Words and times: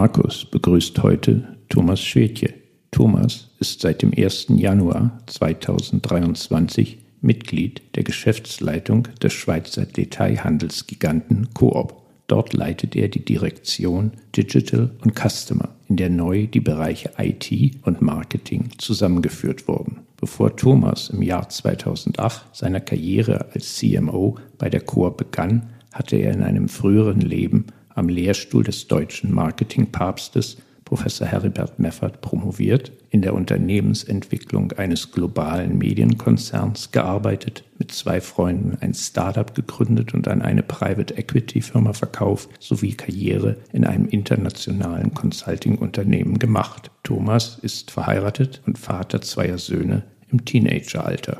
Markus 0.00 0.44
begrüßt 0.44 1.02
heute 1.02 1.56
Thomas 1.68 2.00
Schwedje. 2.00 2.54
Thomas 2.92 3.48
ist 3.58 3.80
seit 3.80 4.00
dem 4.00 4.12
1. 4.16 4.46
Januar 4.50 5.18
2023 5.26 6.98
Mitglied 7.20 7.82
der 7.96 8.04
Geschäftsleitung 8.04 9.08
des 9.20 9.32
Schweizer 9.32 9.86
Detailhandelsgiganten 9.86 11.48
Coop. 11.52 12.00
Dort 12.28 12.52
leitet 12.52 12.94
er 12.94 13.08
die 13.08 13.24
Direktion 13.24 14.12
Digital 14.36 14.92
und 15.02 15.18
Customer, 15.18 15.70
in 15.88 15.96
der 15.96 16.10
neu 16.10 16.46
die 16.46 16.60
Bereiche 16.60 17.10
IT 17.18 17.50
und 17.82 18.00
Marketing 18.00 18.68
zusammengeführt 18.78 19.66
wurden. 19.66 20.02
Bevor 20.16 20.54
Thomas 20.54 21.10
im 21.10 21.22
Jahr 21.22 21.48
2008 21.48 22.50
seine 22.52 22.80
Karriere 22.80 23.48
als 23.52 23.74
CMO 23.74 24.36
bei 24.58 24.70
der 24.70 24.82
Coop 24.82 25.16
begann, 25.16 25.70
hatte 25.92 26.14
er 26.14 26.34
in 26.34 26.44
einem 26.44 26.68
früheren 26.68 27.20
Leben 27.20 27.66
am 27.98 28.08
Lehrstuhl 28.08 28.64
des 28.64 28.86
deutschen 28.86 29.34
Marketingpapstes 29.34 30.58
Professor 30.88 31.26
Heribert 31.26 31.78
Meffert 31.78 32.22
promoviert, 32.22 32.92
in 33.10 33.20
der 33.20 33.34
Unternehmensentwicklung 33.34 34.72
eines 34.72 35.12
globalen 35.12 35.76
Medienkonzerns 35.76 36.92
gearbeitet, 36.92 37.64
mit 37.78 37.92
zwei 37.92 38.22
Freunden 38.22 38.78
ein 38.80 38.94
Startup 38.94 39.54
gegründet 39.54 40.14
und 40.14 40.28
an 40.28 40.40
eine 40.40 40.62
Private 40.62 41.14
Equity 41.18 41.60
Firma 41.60 41.92
verkauft, 41.92 42.48
sowie 42.58 42.94
Karriere 42.94 43.58
in 43.70 43.84
einem 43.84 44.08
internationalen 44.08 45.12
Consulting-Unternehmen 45.12 46.38
gemacht. 46.38 46.90
Thomas 47.02 47.58
ist 47.60 47.90
verheiratet 47.90 48.62
und 48.66 48.78
Vater 48.78 49.20
zweier 49.20 49.58
Söhne 49.58 50.04
im 50.30 50.46
Teenageralter. 50.46 51.38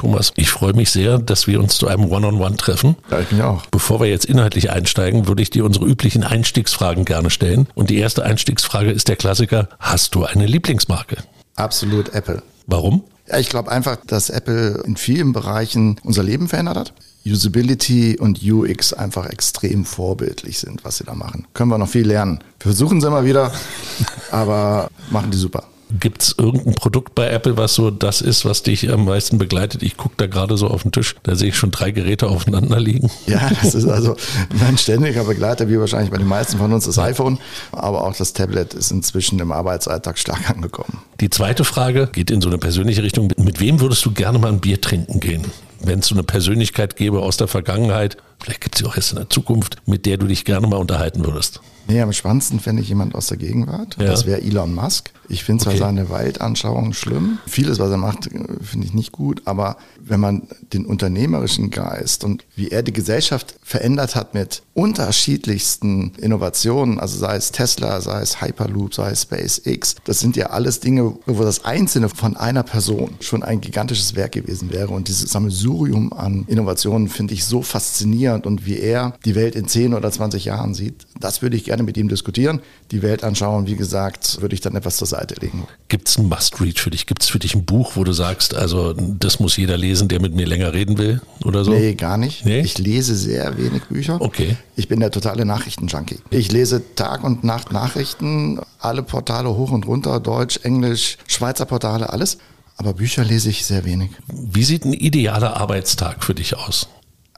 Thomas, 0.00 0.32
ich 0.36 0.48
freue 0.48 0.72
mich 0.72 0.90
sehr, 0.90 1.18
dass 1.18 1.46
wir 1.46 1.60
uns 1.60 1.76
zu 1.76 1.86
einem 1.86 2.06
One-on-One 2.06 2.42
-on 2.42 2.52
-One 2.52 2.56
treffen. 2.56 2.96
Ja, 3.10 3.20
ich 3.20 3.30
mich 3.30 3.42
auch. 3.42 3.66
Bevor 3.66 4.00
wir 4.00 4.08
jetzt 4.08 4.24
inhaltlich 4.24 4.70
einsteigen, 4.70 5.28
würde 5.28 5.42
ich 5.42 5.50
dir 5.50 5.62
unsere 5.62 5.84
üblichen 5.84 6.24
Einstiegsfragen 6.24 7.04
gerne 7.04 7.28
stellen. 7.28 7.68
Und 7.74 7.90
die 7.90 7.98
erste 7.98 8.24
Einstiegsfrage 8.24 8.92
ist 8.92 9.08
der 9.08 9.16
Klassiker, 9.16 9.68
hast 9.78 10.14
du 10.14 10.24
eine 10.24 10.46
Lieblingsmarke? 10.46 11.18
Absolut 11.54 12.14
Apple. 12.14 12.42
Warum? 12.66 13.04
Ja, 13.28 13.36
ich 13.40 13.50
glaube 13.50 13.70
einfach, 13.70 13.98
dass 14.06 14.30
Apple 14.30 14.82
in 14.86 14.96
vielen 14.96 15.34
Bereichen 15.34 16.00
unser 16.02 16.22
Leben 16.22 16.48
verändert 16.48 16.78
hat. 16.78 16.94
Usability 17.26 18.16
und 18.18 18.42
UX 18.42 18.94
einfach 18.94 19.26
extrem 19.26 19.84
vorbildlich 19.84 20.60
sind, 20.60 20.82
was 20.82 20.96
sie 20.96 21.04
da 21.04 21.14
machen. 21.14 21.46
Können 21.52 21.68
wir 21.68 21.76
noch 21.76 21.90
viel 21.90 22.06
lernen. 22.06 22.42
Versuchen 22.58 23.02
sie 23.02 23.06
immer 23.06 23.26
wieder, 23.26 23.52
aber 24.30 24.88
machen 25.10 25.30
die 25.30 25.36
super. 25.36 25.64
Gibt 25.98 26.22
es 26.22 26.34
irgendein 26.38 26.74
Produkt 26.74 27.14
bei 27.14 27.28
Apple, 27.28 27.56
was 27.56 27.74
so 27.74 27.90
das 27.90 28.20
ist, 28.20 28.44
was 28.44 28.62
dich 28.62 28.90
am 28.92 29.04
meisten 29.04 29.38
begleitet? 29.38 29.82
Ich 29.82 29.96
gucke 29.96 30.14
da 30.16 30.26
gerade 30.26 30.56
so 30.56 30.68
auf 30.68 30.82
den 30.82 30.92
Tisch, 30.92 31.16
da 31.22 31.34
sehe 31.34 31.48
ich 31.48 31.56
schon 31.56 31.70
drei 31.70 31.90
Geräte 31.90 32.28
aufeinander 32.28 32.78
liegen. 32.78 33.10
Ja, 33.26 33.50
das 33.62 33.74
ist 33.74 33.88
also 33.88 34.16
mein 34.60 34.78
ständiger 34.78 35.24
Begleiter, 35.24 35.68
wie 35.68 35.78
wahrscheinlich 35.78 36.10
bei 36.10 36.18
den 36.18 36.28
meisten 36.28 36.58
von 36.58 36.72
uns, 36.72 36.84
das 36.84 36.98
iPhone. 36.98 37.38
Aber 37.72 38.04
auch 38.04 38.14
das 38.16 38.32
Tablet 38.32 38.74
ist 38.74 38.90
inzwischen 38.90 39.38
im 39.38 39.52
Arbeitsalltag 39.52 40.18
stark 40.18 40.50
angekommen. 40.50 40.98
Die 41.20 41.30
zweite 41.30 41.64
Frage 41.64 42.08
geht 42.12 42.30
in 42.30 42.40
so 42.40 42.48
eine 42.48 42.58
persönliche 42.58 43.02
Richtung. 43.02 43.32
Mit 43.36 43.60
wem 43.60 43.80
würdest 43.80 44.04
du 44.04 44.12
gerne 44.12 44.38
mal 44.38 44.48
ein 44.48 44.60
Bier 44.60 44.80
trinken 44.80 45.20
gehen? 45.20 45.44
Wenn 45.82 46.00
es 46.00 46.06
so 46.06 46.14
eine 46.14 46.22
Persönlichkeit 46.24 46.96
gäbe 46.96 47.20
aus 47.20 47.36
der 47.36 47.48
Vergangenheit, 47.48 48.16
vielleicht 48.40 48.60
gibt 48.60 48.76
es 48.76 48.84
auch 48.84 48.96
erst 48.96 49.12
in 49.12 49.18
der 49.18 49.30
Zukunft, 49.30 49.76
mit 49.86 50.06
der 50.06 50.16
du 50.16 50.26
dich 50.26 50.44
gerne 50.44 50.66
mal 50.66 50.76
unterhalten 50.76 51.24
würdest. 51.24 51.60
Nee, 51.90 52.00
am 52.00 52.12
spannendsten 52.12 52.60
fände 52.60 52.82
ich 52.82 52.88
jemand 52.88 53.16
aus 53.16 53.26
der 53.26 53.36
Gegenwart. 53.36 53.96
Ja. 53.98 54.06
Das 54.06 54.24
wäre 54.24 54.40
Elon 54.42 54.74
Musk. 54.74 55.10
Ich 55.28 55.42
finde 55.42 55.64
zwar 55.64 55.72
okay. 55.72 55.80
seine 55.80 56.08
Weltanschauung 56.08 56.92
schlimm. 56.92 57.38
Vieles, 57.46 57.80
was 57.80 57.90
er 57.90 57.96
macht, 57.96 58.28
finde 58.62 58.86
ich 58.86 58.94
nicht 58.94 59.10
gut. 59.10 59.42
Aber 59.44 59.76
wenn 59.98 60.20
man 60.20 60.46
den 60.72 60.86
unternehmerischen 60.86 61.70
Geist 61.70 62.22
und 62.22 62.44
wie 62.54 62.68
er 62.68 62.84
die 62.84 62.92
Gesellschaft 62.92 63.56
verändert 63.62 64.14
hat 64.14 64.34
mit 64.34 64.62
unterschiedlichsten 64.80 66.12
Innovationen, 66.16 66.98
also 66.98 67.18
sei 67.18 67.36
es 67.36 67.52
Tesla, 67.52 68.00
sei 68.00 68.22
es 68.22 68.40
Hyperloop, 68.40 68.94
sei 68.94 69.10
es 69.10 69.22
SpaceX, 69.22 69.96
das 70.04 70.20
sind 70.20 70.36
ja 70.36 70.46
alles 70.46 70.80
Dinge, 70.80 71.18
wo 71.26 71.42
das 71.42 71.66
Einzelne 71.66 72.08
von 72.08 72.34
einer 72.34 72.62
Person 72.62 73.10
schon 73.20 73.42
ein 73.42 73.60
gigantisches 73.60 74.16
Werk 74.16 74.32
gewesen 74.32 74.72
wäre. 74.72 74.88
Und 74.88 75.08
dieses 75.08 75.30
Sammelsurium 75.30 76.14
an 76.14 76.46
Innovationen 76.48 77.08
finde 77.08 77.34
ich 77.34 77.44
so 77.44 77.60
faszinierend 77.60 78.46
und 78.46 78.64
wie 78.64 78.78
er 78.78 79.12
die 79.26 79.34
Welt 79.34 79.54
in 79.54 79.68
10 79.68 79.92
oder 79.92 80.10
20 80.10 80.46
Jahren 80.46 80.72
sieht, 80.72 81.06
das 81.20 81.42
würde 81.42 81.56
ich 81.56 81.64
gerne 81.64 81.82
mit 81.82 81.98
ihm 81.98 82.08
diskutieren. 82.08 82.60
Die 82.90 83.02
Welt 83.02 83.22
anschauen, 83.22 83.66
wie 83.66 83.76
gesagt, 83.76 84.40
würde 84.40 84.54
ich 84.54 84.62
dann 84.62 84.74
etwas 84.76 84.96
zur 84.96 85.06
Seite 85.06 85.34
legen. 85.42 85.66
Gibt 85.88 86.08
es 86.08 86.16
ein 86.16 86.26
Must-Read 86.26 86.78
für 86.78 86.88
dich? 86.88 87.04
Gibt 87.04 87.22
es 87.22 87.28
für 87.28 87.38
dich 87.38 87.54
ein 87.54 87.66
Buch, 87.66 87.92
wo 87.96 88.04
du 88.04 88.12
sagst, 88.12 88.54
also 88.54 88.94
das 88.94 89.40
muss 89.40 89.58
jeder 89.58 89.76
lesen, 89.76 90.08
der 90.08 90.22
mit 90.22 90.34
mir 90.34 90.46
länger 90.46 90.72
reden 90.72 90.96
will 90.96 91.20
oder 91.44 91.64
so? 91.64 91.72
Nee, 91.72 91.94
gar 91.94 92.16
nicht. 92.16 92.46
Nee? 92.46 92.60
Ich 92.60 92.78
lese 92.78 93.14
sehr 93.14 93.58
wenig 93.58 93.82
Bücher. 93.84 94.18
Okay. 94.20 94.56
Ich 94.76 94.88
bin 94.88 95.00
der 95.00 95.10
totale 95.10 95.44
Nachrichtenjunkie. 95.44 96.20
Ich 96.30 96.52
lese 96.52 96.82
Tag 96.94 97.24
und 97.24 97.44
Nacht 97.44 97.72
Nachrichten, 97.72 98.60
alle 98.78 99.02
Portale 99.02 99.50
hoch 99.50 99.72
und 99.72 99.86
runter, 99.86 100.20
Deutsch, 100.20 100.60
Englisch, 100.62 101.18
Schweizer 101.26 101.66
Portale, 101.66 102.10
alles. 102.10 102.38
Aber 102.76 102.94
Bücher 102.94 103.24
lese 103.24 103.50
ich 103.50 103.66
sehr 103.66 103.84
wenig. 103.84 104.10
Wie 104.26 104.64
sieht 104.64 104.84
ein 104.84 104.94
idealer 104.94 105.56
Arbeitstag 105.56 106.24
für 106.24 106.34
dich 106.34 106.56
aus? 106.56 106.88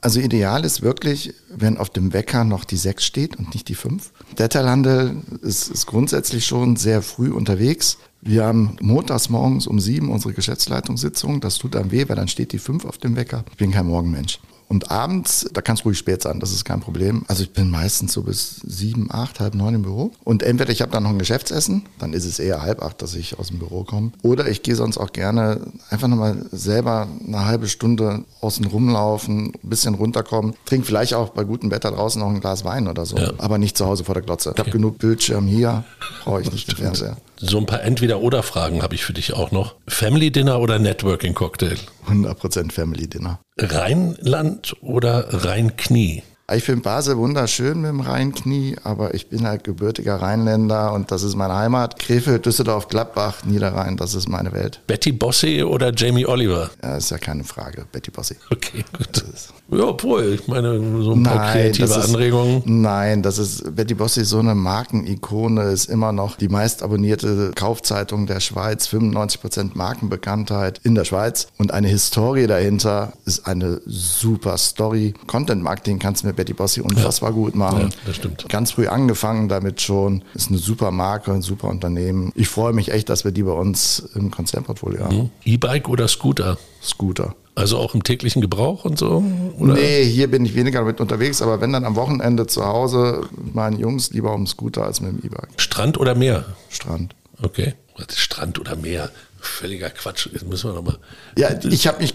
Also 0.03 0.19
ideal 0.19 0.65
ist 0.65 0.81
wirklich, 0.81 1.33
wenn 1.49 1.77
auf 1.77 1.89
dem 1.89 2.11
Wecker 2.11 2.43
noch 2.43 2.65
die 2.65 2.77
6 2.77 3.05
steht 3.05 3.37
und 3.37 3.53
nicht 3.53 3.69
die 3.69 3.75
5. 3.75 4.11
Detailhandel 4.37 5.15
ist, 5.41 5.69
ist 5.69 5.85
grundsätzlich 5.85 6.45
schon 6.45 6.75
sehr 6.75 7.01
früh 7.01 7.31
unterwegs. 7.31 7.97
Wir 8.21 8.45
haben 8.45 8.75
montags 8.81 9.29
morgens 9.29 9.65
um 9.65 9.79
7 9.79 10.09
unsere 10.09 10.33
Geschäftsleitungssitzung. 10.33 11.41
Das 11.41 11.57
tut 11.57 11.75
dann 11.75 11.91
weh, 11.91 12.07
weil 12.07 12.15
dann 12.17 12.27
steht 12.27 12.51
die 12.51 12.59
5 12.59 12.83
auf 12.83 12.97
dem 12.97 13.15
Wecker. 13.15 13.45
Ich 13.51 13.57
bin 13.57 13.71
kein 13.71 13.85
Morgenmensch. 13.85 14.39
Und 14.73 14.89
abends, 14.89 15.47
da 15.53 15.61
kann 15.61 15.75
es 15.75 15.85
ruhig 15.85 15.99
spät 15.99 16.23
sein, 16.23 16.39
das 16.39 16.51
ist 16.51 16.65
kein 16.65 16.79
Problem. 16.79 17.25
Also 17.27 17.43
ich 17.43 17.53
bin 17.53 17.69
meistens 17.69 18.11
so 18.11 18.23
bis 18.23 18.55
sieben, 18.65 19.09
acht, 19.11 19.39
halb 19.39 19.53
neun 19.53 19.75
im 19.75 19.83
Büro. 19.83 20.13
Und 20.23 20.41
entweder 20.41 20.71
ich 20.71 20.81
habe 20.81 20.91
dann 20.91 21.03
noch 21.03 21.11
ein 21.11 21.19
Geschäftsessen, 21.19 21.83
dann 21.99 22.13
ist 22.13 22.25
es 22.25 22.39
eher 22.39 22.63
halb 22.63 22.81
acht, 22.81 23.03
dass 23.03 23.13
ich 23.13 23.37
aus 23.37 23.49
dem 23.49 23.59
Büro 23.59 23.83
komme. 23.83 24.13
Oder 24.23 24.47
ich 24.47 24.63
gehe 24.63 24.73
sonst 24.75 24.97
auch 24.97 25.11
gerne 25.11 25.61
einfach 25.91 26.07
nochmal 26.07 26.47
selber 26.51 27.07
eine 27.23 27.45
halbe 27.45 27.67
Stunde 27.67 28.25
außen 28.41 28.65
rumlaufen, 28.65 29.53
ein 29.63 29.69
bisschen 29.69 29.93
runterkommen. 29.93 30.55
Trink 30.65 30.87
vielleicht 30.87 31.13
auch 31.13 31.29
bei 31.29 31.43
gutem 31.43 31.69
Wetter 31.69 31.91
draußen 31.91 32.19
noch 32.19 32.29
ein 32.29 32.39
Glas 32.39 32.65
Wein 32.65 32.87
oder 32.87 33.05
so. 33.05 33.15
Ja. 33.15 33.31
Aber 33.37 33.59
nicht 33.59 33.77
zu 33.77 33.85
Hause 33.85 34.03
vor 34.03 34.15
der 34.15 34.23
Glotze. 34.23 34.53
Ich 34.55 34.59
habe 34.59 34.71
genug 34.71 34.97
Bildschirm 34.97 35.45
hier, 35.45 35.83
brauche 36.23 36.41
ich 36.41 36.51
nicht 36.51 36.67
den 36.67 36.77
Fernseher. 36.77 37.17
So 37.45 37.57
ein 37.57 37.65
paar 37.65 37.83
Entweder-Oder-Fragen 37.83 38.81
habe 38.83 38.95
ich 38.95 39.03
für 39.03 39.11
dich 39.11 39.33
auch 39.33 39.51
noch. 39.51 39.75
Family 39.85 40.31
Dinner 40.31 40.61
oder 40.61 40.79
Networking 40.79 41.33
Cocktail? 41.33 41.75
100% 42.07 42.71
Family 42.71 43.09
Dinner. 43.09 43.41
Rheinland 43.59 44.77
oder 44.81 45.43
Rheinknie? 45.43 46.23
Ich 46.51 46.65
finde 46.65 46.81
Basel 46.81 47.17
wunderschön 47.17 47.79
mit 47.79 47.89
dem 47.89 48.01
Rheinknie, 48.01 48.75
aber 48.83 49.13
ich 49.13 49.29
bin 49.29 49.47
halt 49.47 49.63
gebürtiger 49.63 50.21
Rheinländer 50.21 50.91
und 50.91 51.09
das 51.09 51.23
ist 51.23 51.35
meine 51.35 51.55
Heimat. 51.55 51.97
Krefeld, 51.97 52.45
Düsseldorf, 52.45 52.89
Gladbach, 52.89 53.45
Niederrhein, 53.45 53.95
das 53.95 54.13
ist 54.13 54.27
meine 54.27 54.51
Welt. 54.51 54.81
Betty 54.85 55.13
Bossi 55.13 55.63
oder 55.63 55.93
Jamie 55.95 56.25
Oliver? 56.25 56.69
Ja, 56.83 56.97
ist 56.97 57.11
ja 57.11 57.17
keine 57.17 57.45
Frage. 57.45 57.85
Betty 57.89 58.11
Bossi. 58.11 58.35
Okay, 58.51 58.83
gut. 58.91 59.23
Ja, 59.71 59.85
obwohl, 59.85 60.33
ich 60.33 60.47
meine, 60.49 60.79
so 61.01 61.13
ein 61.13 61.23
paar 61.23 61.35
nein, 61.35 61.53
kreative 61.53 61.85
ist, 61.85 62.09
Anregungen. 62.09 62.61
Nein, 62.65 63.23
das 63.23 63.37
ist, 63.37 63.73
Betty 63.73 63.93
Bossi 63.93 64.21
ist 64.21 64.29
so 64.29 64.39
eine 64.39 64.53
Markenikone, 64.53 65.71
ist 65.71 65.89
immer 65.89 66.11
noch 66.11 66.35
die 66.35 66.49
meist 66.49 66.83
abonnierte 66.83 67.51
Kaufzeitung 67.55 68.27
der 68.27 68.41
Schweiz, 68.41 68.87
95% 68.89 69.71
Markenbekanntheit 69.75 70.81
in 70.83 70.93
der 70.93 71.05
Schweiz 71.05 71.47
und 71.57 71.71
eine 71.71 71.87
Historie 71.87 72.47
dahinter 72.47 73.13
ist 73.25 73.47
eine 73.47 73.79
super 73.85 74.57
Story. 74.57 75.13
Content 75.25 75.63
Marketing 75.63 75.99
kannst 75.99 76.23
du 76.23 76.32
mit 76.33 76.37
Betty 76.37 76.53
Bossi 76.53 76.81
unfassbar 76.81 77.29
ja. 77.29 77.35
gut 77.35 77.55
machen. 77.55 77.89
Ja, 77.89 77.89
das 78.05 78.15
stimmt. 78.15 78.49
Ganz 78.49 78.71
früh 78.71 78.87
angefangen 78.87 79.49
damit 79.49 79.81
schon. 79.81 80.23
Ist 80.33 80.49
eine 80.49 80.57
super 80.57 80.91
Marke, 80.91 81.31
ein 81.31 81.41
super 81.41 81.67
Unternehmen. 81.67 82.31
Ich 82.35 82.47
freue 82.47 82.73
mich 82.73 82.91
echt, 82.91 83.09
dass 83.09 83.23
wir 83.23 83.31
die 83.31 83.43
bei 83.43 83.51
uns 83.51 83.99
im 84.15 84.31
Konzernportfolio 84.31 85.05
haben. 85.05 85.17
Mhm. 85.17 85.29
E-Bike 85.45 85.89
oder 85.89 86.07
Scooter? 86.07 86.57
Scooter. 86.81 87.35
Also 87.55 87.77
auch 87.77 87.93
im 87.93 88.03
täglichen 88.03 88.41
Gebrauch 88.41 88.83
und 88.83 88.97
so? 88.97 89.23
Oder? 89.59 89.73
Nee, 89.75 90.03
hier 90.05 90.29
bin 90.29 90.43
ich 90.43 90.55
weniger 90.55 90.83
mit 90.83 90.99
unterwegs, 90.99 91.41
aber 91.41 91.61
wenn 91.61 91.71
dann 91.71 91.85
am 91.85 91.95
Wochenende 91.95 92.47
zu 92.47 92.65
Hause 92.65 93.21
mit 93.37 93.53
meinen 93.53 93.79
Jungs 93.79 94.11
lieber 94.11 94.33
um 94.33 94.47
Scooter 94.47 94.83
als 94.83 95.01
mit 95.01 95.11
dem 95.11 95.19
E-Bike. 95.23 95.49
Strand 95.57 95.99
oder 95.99 96.15
Meer? 96.15 96.45
Strand. 96.69 97.15
Okay. 97.43 97.75
Strand 98.15 98.59
oder 98.59 98.75
Meer? 98.75 99.09
Völliger 99.39 99.89
Quatsch. 99.89 100.29
Jetzt 100.31 100.47
müssen 100.47 100.69
wir 100.69 100.75
nochmal. 100.75 100.97
Ja, 101.37 101.49
ich 101.69 101.87
habe 101.87 102.01
mich, 102.01 102.13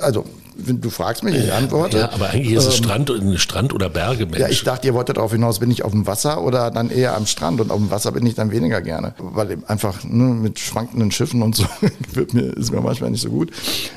also 0.00 0.24
wenn 0.58 0.80
du 0.80 0.90
fragst 0.90 1.22
mich, 1.22 1.34
ich 1.34 1.52
antworte. 1.52 1.98
Ja, 1.98 2.12
aber 2.12 2.30
eigentlich 2.30 2.52
ist 2.52 2.66
es 2.66 2.78
ähm, 2.78 2.84
Strand, 2.84 3.12
Strand 3.36 3.74
oder 3.74 3.88
Berge, 3.88 4.26
Mensch. 4.26 4.38
Ja, 4.38 4.48
ich 4.48 4.62
dachte, 4.64 4.86
ihr 4.86 4.94
wolltet 4.94 5.16
darauf 5.16 5.32
hinaus, 5.32 5.60
bin 5.60 5.70
ich 5.70 5.84
auf 5.84 5.92
dem 5.92 6.06
Wasser 6.06 6.42
oder 6.42 6.70
dann 6.70 6.90
eher 6.90 7.16
am 7.16 7.26
Strand 7.26 7.60
und 7.60 7.70
auf 7.70 7.78
dem 7.78 7.90
Wasser 7.90 8.12
bin 8.12 8.26
ich 8.26 8.34
dann 8.34 8.50
weniger 8.50 8.80
gerne, 8.80 9.14
weil 9.18 9.58
einfach 9.66 10.04
ne, 10.04 10.24
mit 10.24 10.58
schwankenden 10.58 11.10
Schiffen 11.10 11.42
und 11.42 11.56
so 11.56 11.64
wird 12.12 12.34
mir, 12.34 12.56
ist 12.56 12.72
mir 12.72 12.80
manchmal 12.80 13.10
nicht 13.10 13.22
so 13.22 13.30
gut. 13.30 13.50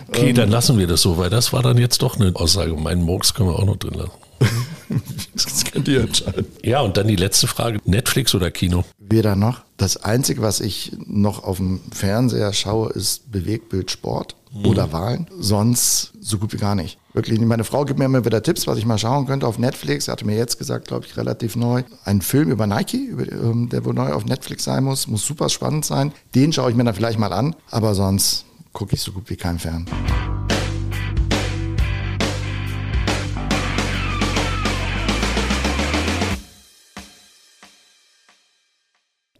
Okay, 0.09 0.29
ähm, 0.29 0.35
dann 0.35 0.49
lassen 0.49 0.77
wir 0.77 0.87
das 0.87 1.01
so, 1.01 1.17
weil 1.17 1.29
das 1.29 1.51
war 1.51 1.63
dann 1.63 1.77
jetzt 1.77 2.01
doch 2.01 2.19
eine 2.19 2.35
Aussage. 2.35 2.73
Meinen 2.73 3.03
Murks 3.03 3.33
können 3.33 3.49
wir 3.49 3.55
auch 3.57 3.65
noch 3.65 3.77
drin 3.77 3.95
lassen. 3.95 4.11
das 5.33 5.63
könnt 5.65 5.87
ihr 5.87 6.01
entscheiden. 6.01 6.45
Ja, 6.63 6.81
und 6.81 6.97
dann 6.97 7.07
die 7.07 7.15
letzte 7.15 7.47
Frage: 7.47 7.79
Netflix 7.85 8.35
oder 8.35 8.51
Kino? 8.51 8.83
Weder 8.99 9.35
noch. 9.35 9.61
Das 9.77 9.97
Einzige, 9.97 10.41
was 10.41 10.59
ich 10.59 10.93
noch 11.05 11.43
auf 11.43 11.57
dem 11.57 11.81
Fernseher 11.91 12.53
schaue, 12.53 12.91
ist 12.91 13.31
Bewegtbild 13.31 13.91
Sport. 13.91 14.35
mhm. 14.53 14.65
oder 14.65 14.91
Wahlen. 14.91 15.27
Sonst 15.39 16.13
so 16.19 16.37
gut 16.37 16.53
wie 16.53 16.57
gar 16.57 16.75
nicht. 16.75 16.97
Wirklich, 17.13 17.39
meine 17.41 17.63
Frau 17.63 17.83
gibt 17.85 17.99
mir 17.99 18.05
immer 18.05 18.23
wieder 18.25 18.41
Tipps, 18.41 18.67
was 18.67 18.77
ich 18.77 18.85
mal 18.85 18.97
schauen 18.97 19.25
könnte 19.25 19.47
auf 19.47 19.59
Netflix. 19.59 20.05
Sie 20.05 20.11
hatte 20.11 20.25
mir 20.25 20.37
jetzt 20.37 20.57
gesagt, 20.57 20.87
glaube 20.87 21.05
ich, 21.05 21.17
relativ 21.17 21.55
neu, 21.55 21.83
ein 22.05 22.21
Film 22.21 22.49
über 22.49 22.67
Nike, 22.67 23.05
über, 23.05 23.29
ähm, 23.31 23.69
der 23.69 23.83
wohl 23.85 23.93
neu 23.93 24.13
auf 24.13 24.25
Netflix 24.25 24.63
sein 24.63 24.83
muss. 24.83 25.07
Muss 25.07 25.25
super 25.25 25.49
spannend 25.49 25.85
sein. 25.85 26.13
Den 26.35 26.53
schaue 26.53 26.69
ich 26.69 26.75
mir 26.75 26.83
dann 26.83 26.95
vielleicht 26.95 27.19
mal 27.19 27.33
an, 27.33 27.55
aber 27.69 27.95
sonst 27.95 28.45
gucke 28.73 28.95
ich 28.95 29.01
so 29.01 29.11
gut 29.11 29.29
wie 29.29 29.35
kein 29.35 29.59
Fern. 29.59 29.85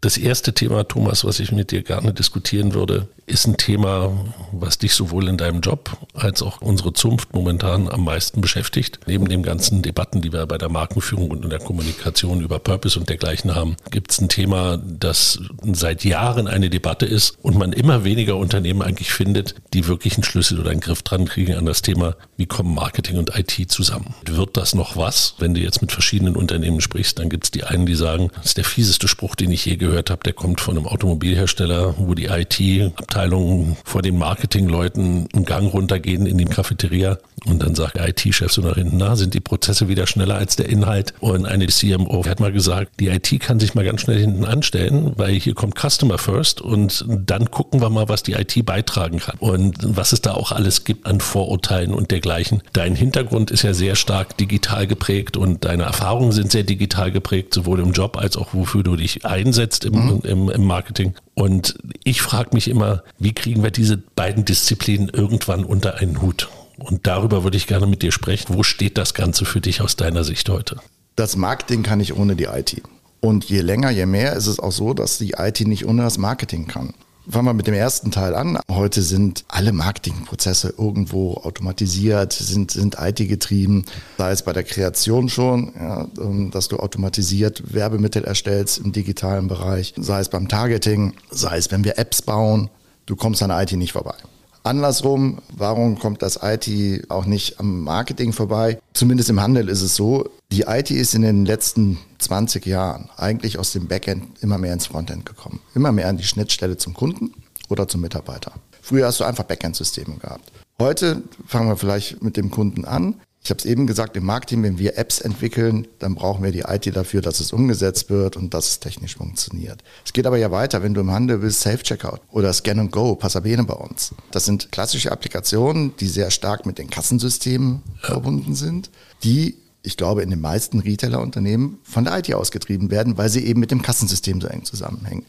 Das 0.02 0.18
erste 0.18 0.54
Thema, 0.54 0.88
Thomas, 0.88 1.24
was 1.26 1.40
ich 1.40 1.52
mit 1.52 1.70
dir 1.70 1.84
gerne 1.84 2.12
diskutieren 2.12 2.74
würde, 2.74 3.08
ist 3.28 3.46
ein 3.46 3.56
Thema, 3.56 4.12
was 4.52 4.80
dich 4.80 4.96
sowohl 4.96 5.28
in 5.28 5.38
deinem 5.38 5.62
Job 5.62 5.96
als 6.16 6.42
auch 6.42 6.60
unsere 6.60 6.92
Zunft 6.92 7.36
momentan 7.36 7.88
am 7.88 8.04
meisten 8.04 8.42
beschäftigt. 8.42 9.00
Neben 9.06 9.30
den 9.30 9.44
ganzen 9.44 9.84
Debatten, 9.84 10.24
die 10.24 10.34
wir 10.34 10.48
bei 10.48 10.58
der 10.58 10.70
Markenführung 10.70 11.30
und 11.30 11.44
in 11.44 11.52
der 11.52 11.60
Kommunikation 11.60 12.42
über 12.42 12.58
Purpose 12.58 12.98
und 13.00 13.10
dergleichen 13.10 13.54
haben, 13.54 13.78
gibt 13.92 14.12
es 14.12 14.20
ein 14.20 14.28
Thema, 14.28 14.78
das 14.78 15.40
seit 15.72 16.04
Jahren 16.04 16.48
eine 16.48 16.72
Debatte 16.72 17.06
ist 17.06 17.38
und 17.44 17.56
man 17.56 17.72
immer 17.72 18.04
weniger 18.04 18.38
Unternehmen 18.38 18.82
eigentlich 18.82 19.14
findet, 19.14 19.54
die 19.76 19.88
wirklich 19.88 20.16
einen 20.16 20.24
Schlüssel 20.24 20.60
oder 20.60 20.72
einen 20.72 20.82
Griff 20.82 21.04
dran 21.04 21.26
kriegen 21.26 21.54
an 21.54 21.68
das 21.68 21.84
Thema, 21.84 22.16
wie 22.38 22.48
kommen 22.48 22.74
Marketing 22.74 23.20
und 23.20 23.38
IT 23.38 23.72
zusammen. 23.72 24.16
Wird 24.26 24.58
das 24.58 24.74
noch 24.74 24.98
was? 24.98 25.36
Wenn 25.38 25.54
du 25.54 25.62
jetzt 25.62 25.82
mit 25.82 25.92
verschiedenen 25.92 26.36
Unternehmen 26.36 26.82
sprichst, 26.82 27.20
dann 27.20 27.30
gibt 27.30 27.44
es 27.44 27.52
die 27.52 27.66
einen, 27.66 27.86
die 27.86 27.94
sagen, 27.94 28.32
das 28.38 28.48
ist 28.48 28.58
der 28.58 28.66
fieseste 28.66 29.08
Spruch, 29.08 29.36
den 29.36 29.52
ich 29.52 29.64
je 29.64 29.76
gehört 29.76 29.91
gehört 29.92 30.10
habe, 30.10 30.24
der 30.24 30.34
kommt 30.34 30.62
von 30.62 30.78
einem 30.78 30.88
Automobilhersteller, 30.88 31.96
wo 31.98 32.14
die 32.14 32.26
IT-Abteilungen 32.26 33.76
vor 33.84 34.02
den 34.02 34.18
Marketingleuten 34.18 35.28
einen 35.34 35.46
Gang 35.46 35.74
runtergehen 35.74 36.26
in 36.26 36.38
die 36.38 36.46
Cafeteria 36.46 37.18
und 37.46 37.64
dann 37.64 37.74
sagt 37.74 37.96
der 37.96 38.08
IT-Chef 38.08 38.52
so 38.52 38.62
nach 38.62 38.76
hinten, 38.76 38.98
na, 38.98 39.16
sind 39.16 39.34
die 39.34 39.40
Prozesse 39.40 39.88
wieder 39.88 40.06
schneller 40.06 40.36
als 40.36 40.56
der 40.58 40.70
Inhalt? 40.70 41.14
Und 41.20 41.48
eine 41.48 41.68
CMO 41.68 42.24
hat 42.26 42.40
mal 42.40 42.52
gesagt, 42.52 43.00
die 43.00 43.08
IT 43.08 43.40
kann 43.40 43.60
sich 43.60 43.74
mal 43.74 43.84
ganz 43.84 44.02
schnell 44.02 44.20
hinten 44.20 44.46
anstellen, 44.46 45.14
weil 45.18 45.34
hier 45.34 45.56
kommt 45.56 45.76
Customer 45.76 46.20
First 46.20 46.62
und 46.62 47.04
dann 47.08 47.50
gucken 47.50 47.82
wir 47.82 47.90
mal, 47.90 48.10
was 48.10 48.22
die 48.22 48.34
IT 48.34 48.64
beitragen 48.64 49.18
kann 49.18 49.38
und 49.40 49.76
was 49.82 50.14
es 50.14 50.22
da 50.22 50.36
auch 50.36 50.52
alles 50.52 50.84
gibt 50.84 51.08
an 51.08 51.20
Vorurteilen 51.20 51.94
und 51.94 52.12
dergleichen. 52.12 52.62
Dein 52.74 52.96
Hintergrund 52.96 53.50
ist 53.50 53.64
ja 53.64 53.74
sehr 53.74 53.96
stark 53.96 54.38
digital 54.38 54.86
geprägt 54.86 55.36
und 55.36 55.66
deine 55.66 55.84
Erfahrungen 55.84 56.32
sind 56.34 56.52
sehr 56.52 56.64
digital 56.64 57.12
geprägt, 57.12 57.56
sowohl 57.56 57.80
im 57.80 57.92
Job 57.92 58.18
als 58.18 58.38
auch 58.38 58.54
wofür 58.54 58.84
du 58.84 58.96
dich 58.96 59.26
einsetzt 59.26 59.81
im, 59.86 59.94
mhm. 59.94 60.22
im, 60.24 60.50
im 60.50 60.66
Marketing. 60.66 61.14
Und 61.34 61.78
ich 62.04 62.22
frage 62.22 62.50
mich 62.54 62.68
immer, 62.68 63.04
wie 63.20 63.34
kriegen 63.34 63.64
wir 63.64 63.72
diese 63.72 63.98
beiden 63.98 64.46
Disziplinen 64.46 65.10
irgendwann 65.10 65.64
unter 65.64 65.96
einen 65.96 66.22
Hut? 66.22 66.50
Und 66.78 67.06
darüber 67.08 67.44
würde 67.44 67.58
ich 67.58 67.68
gerne 67.68 67.86
mit 67.86 68.02
dir 68.02 68.12
sprechen. 68.12 68.56
Wo 68.56 68.64
steht 68.64 68.98
das 68.98 69.14
Ganze 69.14 69.46
für 69.46 69.62
dich 69.62 69.82
aus 69.82 69.96
deiner 69.96 70.24
Sicht 70.24 70.50
heute? 70.50 70.78
Das 71.16 71.36
Marketing 71.36 71.84
kann 71.84 72.00
ich 72.00 72.16
ohne 72.16 72.36
die 72.36 72.46
IT. 72.46 72.82
Und 73.20 73.46
je 73.46 73.62
länger, 73.62 73.92
je 73.92 74.08
mehr 74.08 74.34
ist 74.34 74.48
es 74.48 74.60
auch 74.60 74.72
so, 74.72 74.94
dass 74.94 75.20
die 75.20 75.36
IT 75.38 75.62
nicht 75.62 75.86
ohne 75.86 76.02
das 76.02 76.18
Marketing 76.18 76.68
kann. 76.68 76.94
Fangen 77.32 77.46
wir 77.46 77.54
mit 77.54 77.66
dem 77.66 77.74
ersten 77.74 78.12
Teil 78.12 78.36
an. 78.36 78.60
Heute 78.70 79.02
sind 79.02 79.46
alle 79.48 79.72
Marketingprozesse 79.72 80.74
irgendwo 80.78 81.36
automatisiert, 81.36 82.34
sind, 82.34 82.72
sind 82.72 82.98
IT-getrieben. 83.00 83.86
Sei 84.18 84.32
es 84.32 84.44
bei 84.44 84.52
der 84.52 84.64
Kreation 84.64 85.30
schon, 85.30 85.72
ja, 85.80 86.10
ähm, 86.20 86.52
dass 86.52 86.68
du 86.68 86.76
automatisiert 86.76 87.74
Werbemittel 87.74 88.26
erstellst 88.26 88.80
im 88.80 88.92
digitalen 88.92 89.48
Bereich, 89.48 89.94
sei 89.96 90.20
es 90.20 90.28
beim 90.28 90.50
Targeting, 90.50 91.14
sei 91.30 91.56
es, 91.56 91.72
wenn 91.72 91.86
wir 91.86 91.98
Apps 91.98 92.22
bauen. 92.22 92.70
Du 93.06 93.16
kommst 93.16 93.42
an 93.42 93.50
IT 93.50 93.72
nicht 93.78 93.94
vorbei. 93.94 94.16
Andersrum, 94.64 95.40
warum 95.56 95.98
kommt 96.00 96.22
das 96.22 96.38
IT 96.44 97.10
auch 97.10 97.26
nicht 97.26 97.62
am 97.62 97.84
Marketing 97.84 98.34
vorbei? 98.34 98.78
Zumindest 98.92 99.30
im 99.30 99.42
Handel 99.42 99.70
ist 99.70 99.82
es 99.82 99.96
so, 99.96 100.30
die 100.52 100.64
IT 100.68 100.92
ist 100.92 101.16
in 101.16 101.22
den 101.22 101.46
letzten 101.46 101.98
20 102.20 102.66
Jahren 102.66 103.10
eigentlich 103.16 103.58
aus 103.58 103.72
dem 103.72 103.88
Backend 103.88 104.42
immer 104.42 104.58
mehr 104.58 104.74
ins 104.74 104.88
Frontend 104.88 105.26
gekommen. 105.26 105.62
Immer 105.76 105.92
mehr 105.92 106.10
an 106.10 106.18
die 106.18 106.24
Schnittstelle 106.24 106.78
zum 106.78 106.94
Kunden 106.94 107.34
oder 107.70 107.88
zum 107.88 108.02
Mitarbeiter. 108.02 108.52
Früher 108.82 109.08
hast 109.08 109.20
du 109.20 109.24
einfach 109.24 109.46
Backend-Systeme 109.46 110.18
gehabt. 110.18 110.52
Heute 110.78 111.22
fangen 111.48 111.70
wir 111.70 111.78
vielleicht 111.78 112.22
mit 112.22 112.36
dem 112.36 112.52
Kunden 112.52 112.86
an. 112.86 113.16
Ich 113.44 113.50
habe 113.50 113.58
es 113.60 113.66
eben 113.66 113.88
gesagt, 113.88 114.16
im 114.18 114.26
Marketing, 114.26 114.62
wenn 114.62 114.78
wir 114.78 114.98
Apps 114.98 115.20
entwickeln, 115.20 115.88
dann 115.98 116.14
brauchen 116.14 116.44
wir 116.44 116.52
die 116.52 116.60
IT 116.60 116.96
dafür, 116.96 117.22
dass 117.22 117.40
es 117.40 117.54
umgesetzt 117.54 118.10
wird 118.10 118.38
und 118.38 118.54
dass 118.54 118.68
es 118.68 118.80
technisch 118.80 119.16
funktioniert. 119.16 119.82
Es 120.06 120.14
geht 120.14 120.28
aber 120.28 120.38
ja 120.38 120.52
weiter, 120.52 120.84
wenn 120.84 120.94
du 120.94 121.02
im 121.02 121.12
Handel 121.12 121.40
bist, 121.40 121.62
Safe-Checkout 121.62 122.22
oder 122.30 122.54
Scan 122.54 122.80
and 122.80 122.92
Go, 122.92 123.16
Passabene 123.16 123.64
bei 123.64 123.74
uns. 123.74 124.14
Das 124.32 124.46
sind 124.46 124.72
klassische 124.72 125.12
Applikationen, 125.12 125.96
die 126.00 126.08
sehr 126.08 126.30
stark 126.30 126.66
mit 126.68 126.78
den 126.78 126.90
Kassensystemen 126.90 127.82
verbunden 128.02 128.54
sind, 128.54 128.92
die 129.24 129.56
ich 129.84 129.98
glaube, 129.98 130.22
in 130.22 130.30
den 130.30 130.42
meisten 130.42 130.80
Retailer-Unternehmen 130.80 131.80
von 131.84 132.04
der 132.04 132.18
IT 132.20 132.34
ausgetrieben 132.34 132.92
werden, 132.92 133.18
weil 133.18 133.30
sie 133.30 133.46
eben 133.46 133.60
mit 133.60 133.72
dem 133.72 133.82
Kassensystem 133.82 134.40
so 134.42 134.48
eng 134.48 134.64
zusammenhängen. 134.64 135.26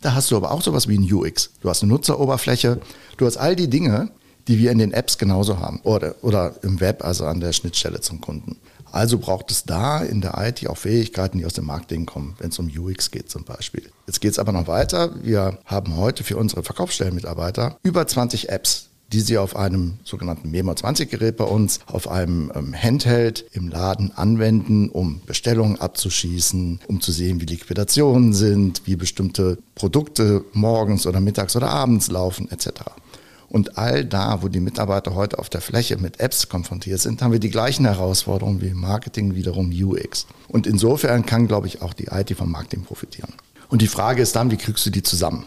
Da 0.00 0.14
hast 0.14 0.30
du 0.30 0.36
aber 0.36 0.50
auch 0.50 0.62
sowas 0.62 0.88
wie 0.88 0.98
ein 0.98 1.12
UX. 1.12 1.50
Du 1.60 1.68
hast 1.68 1.82
eine 1.82 1.92
Nutzeroberfläche, 1.92 2.80
du 3.16 3.26
hast 3.26 3.36
all 3.36 3.54
die 3.54 3.70
Dinge, 3.70 4.10
die 4.48 4.58
wir 4.58 4.72
in 4.72 4.78
den 4.78 4.92
Apps 4.92 5.18
genauso 5.18 5.60
haben 5.60 5.80
oder, 5.84 6.16
oder 6.22 6.56
im 6.62 6.80
Web, 6.80 7.04
also 7.04 7.26
an 7.26 7.38
der 7.38 7.52
Schnittstelle 7.52 8.00
zum 8.00 8.20
Kunden. 8.20 8.56
Also 8.90 9.18
braucht 9.18 9.50
es 9.50 9.64
da 9.64 10.00
in 10.00 10.20
der 10.20 10.34
IT 10.36 10.68
auch 10.68 10.76
Fähigkeiten, 10.76 11.38
die 11.38 11.46
aus 11.46 11.54
dem 11.54 11.64
Marketing 11.64 12.04
kommen, 12.04 12.34
wenn 12.38 12.50
es 12.50 12.58
um 12.58 12.66
UX 12.66 13.10
geht 13.10 13.30
zum 13.30 13.44
Beispiel. 13.44 13.90
Jetzt 14.06 14.20
geht 14.20 14.32
es 14.32 14.38
aber 14.38 14.52
noch 14.52 14.66
weiter. 14.66 15.14
Wir 15.22 15.58
haben 15.64 15.96
heute 15.96 16.24
für 16.24 16.36
unsere 16.36 16.62
Verkaufsstellenmitarbeiter 16.62 17.78
über 17.82 18.06
20 18.06 18.50
Apps, 18.50 18.90
die 19.12 19.20
sie 19.20 19.38
auf 19.38 19.56
einem 19.56 19.94
sogenannten 20.04 20.50
Memo 20.50 20.74
20 20.74 21.10
Gerät 21.10 21.36
bei 21.36 21.44
uns, 21.44 21.80
auf 21.86 22.08
einem 22.08 22.50
ähm, 22.54 22.74
Handheld 22.74 23.44
im 23.52 23.68
Laden 23.68 24.10
anwenden, 24.12 24.88
um 24.88 25.20
Bestellungen 25.26 25.80
abzuschießen, 25.80 26.80
um 26.88 27.00
zu 27.00 27.12
sehen, 27.12 27.40
wie 27.40 27.46
Liquidationen 27.46 28.32
sind, 28.32 28.82
wie 28.86 28.96
bestimmte 28.96 29.58
Produkte 29.74 30.44
morgens 30.52 31.06
oder 31.06 31.20
mittags 31.20 31.56
oder 31.56 31.68
abends 31.68 32.10
laufen 32.10 32.50
etc. 32.50 32.70
Und 33.48 33.76
all 33.76 34.06
da, 34.06 34.42
wo 34.42 34.48
die 34.48 34.60
Mitarbeiter 34.60 35.14
heute 35.14 35.38
auf 35.38 35.50
der 35.50 35.60
Fläche 35.60 35.98
mit 35.98 36.20
Apps 36.20 36.48
konfrontiert 36.48 37.00
sind, 37.00 37.20
haben 37.20 37.32
wir 37.32 37.38
die 37.38 37.50
gleichen 37.50 37.84
Herausforderungen 37.84 38.62
wie 38.62 38.68
im 38.68 38.80
Marketing, 38.80 39.34
wiederum 39.34 39.70
UX. 39.70 40.26
Und 40.48 40.66
insofern 40.66 41.26
kann, 41.26 41.48
glaube 41.48 41.66
ich, 41.66 41.82
auch 41.82 41.92
die 41.92 42.06
IT 42.06 42.34
vom 42.34 42.50
Marketing 42.50 42.84
profitieren. 42.84 43.34
Und 43.68 43.82
die 43.82 43.88
Frage 43.88 44.22
ist 44.22 44.36
dann, 44.36 44.50
wie 44.50 44.56
kriegst 44.56 44.86
du 44.86 44.90
die 44.90 45.02
zusammen? 45.02 45.44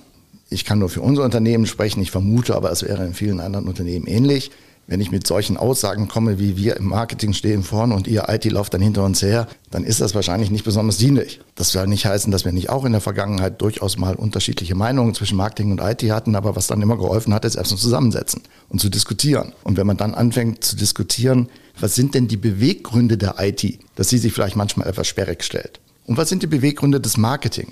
Ich 0.49 0.65
kann 0.65 0.79
nur 0.79 0.89
für 0.89 1.01
unser 1.01 1.23
Unternehmen 1.23 1.65
sprechen. 1.65 2.01
Ich 2.01 2.11
vermute 2.11 2.55
aber, 2.55 2.71
es 2.71 2.83
wäre 2.83 3.05
in 3.05 3.13
vielen 3.13 3.39
anderen 3.39 3.67
Unternehmen 3.67 4.05
ähnlich. 4.05 4.51
Wenn 4.87 5.01
ich 5.01 5.09
mit 5.09 5.25
solchen 5.25 5.57
Aussagen 5.57 6.07
komme, 6.07 6.37
wie 6.37 6.57
wir 6.57 6.77
im 6.77 6.85
Marketing 6.85 7.33
stehen 7.33 7.63
vorne 7.63 7.95
und 7.95 8.05
ihr 8.07 8.25
IT 8.29 8.45
läuft 8.45 8.75
dann 8.75 8.81
hinter 8.81 9.03
uns 9.03 9.23
her, 9.23 9.47
dann 9.71 9.83
ist 9.83 9.99
das 9.99 10.13
wahrscheinlich 10.13 10.51
nicht 10.51 10.63
besonders 10.63 10.97
dienlich. 10.97 11.41
Das 11.55 11.71
soll 11.71 11.87
nicht 11.87 12.05
heißen, 12.05 12.31
dass 12.31 12.45
wir 12.45 12.51
nicht 12.51 12.69
auch 12.69 12.85
in 12.85 12.91
der 12.91 13.01
Vergangenheit 13.01 13.59
durchaus 13.61 13.97
mal 13.97 14.13
unterschiedliche 14.13 14.75
Meinungen 14.75 15.15
zwischen 15.15 15.37
Marketing 15.37 15.71
und 15.71 15.81
IT 15.81 16.03
hatten, 16.11 16.35
aber 16.35 16.55
was 16.55 16.67
dann 16.67 16.83
immer 16.83 16.97
geholfen 16.97 17.33
hat, 17.33 17.45
ist 17.45 17.55
erstmal 17.55 17.79
zusammensetzen 17.79 18.43
und 18.69 18.79
zu 18.79 18.89
diskutieren. 18.89 19.53
Und 19.63 19.77
wenn 19.77 19.87
man 19.87 19.97
dann 19.97 20.13
anfängt 20.13 20.63
zu 20.63 20.75
diskutieren, 20.75 21.49
was 21.79 21.95
sind 21.95 22.13
denn 22.13 22.27
die 22.27 22.37
Beweggründe 22.37 23.17
der 23.17 23.37
IT, 23.39 23.79
dass 23.95 24.09
sie 24.09 24.19
sich 24.19 24.33
vielleicht 24.33 24.55
manchmal 24.55 24.87
etwas 24.87 25.07
sperrig 25.07 25.43
stellt? 25.43 25.79
Und 26.05 26.17
was 26.17 26.29
sind 26.29 26.43
die 26.43 26.47
Beweggründe 26.47 27.01
des 27.01 27.17
Marketing? 27.17 27.71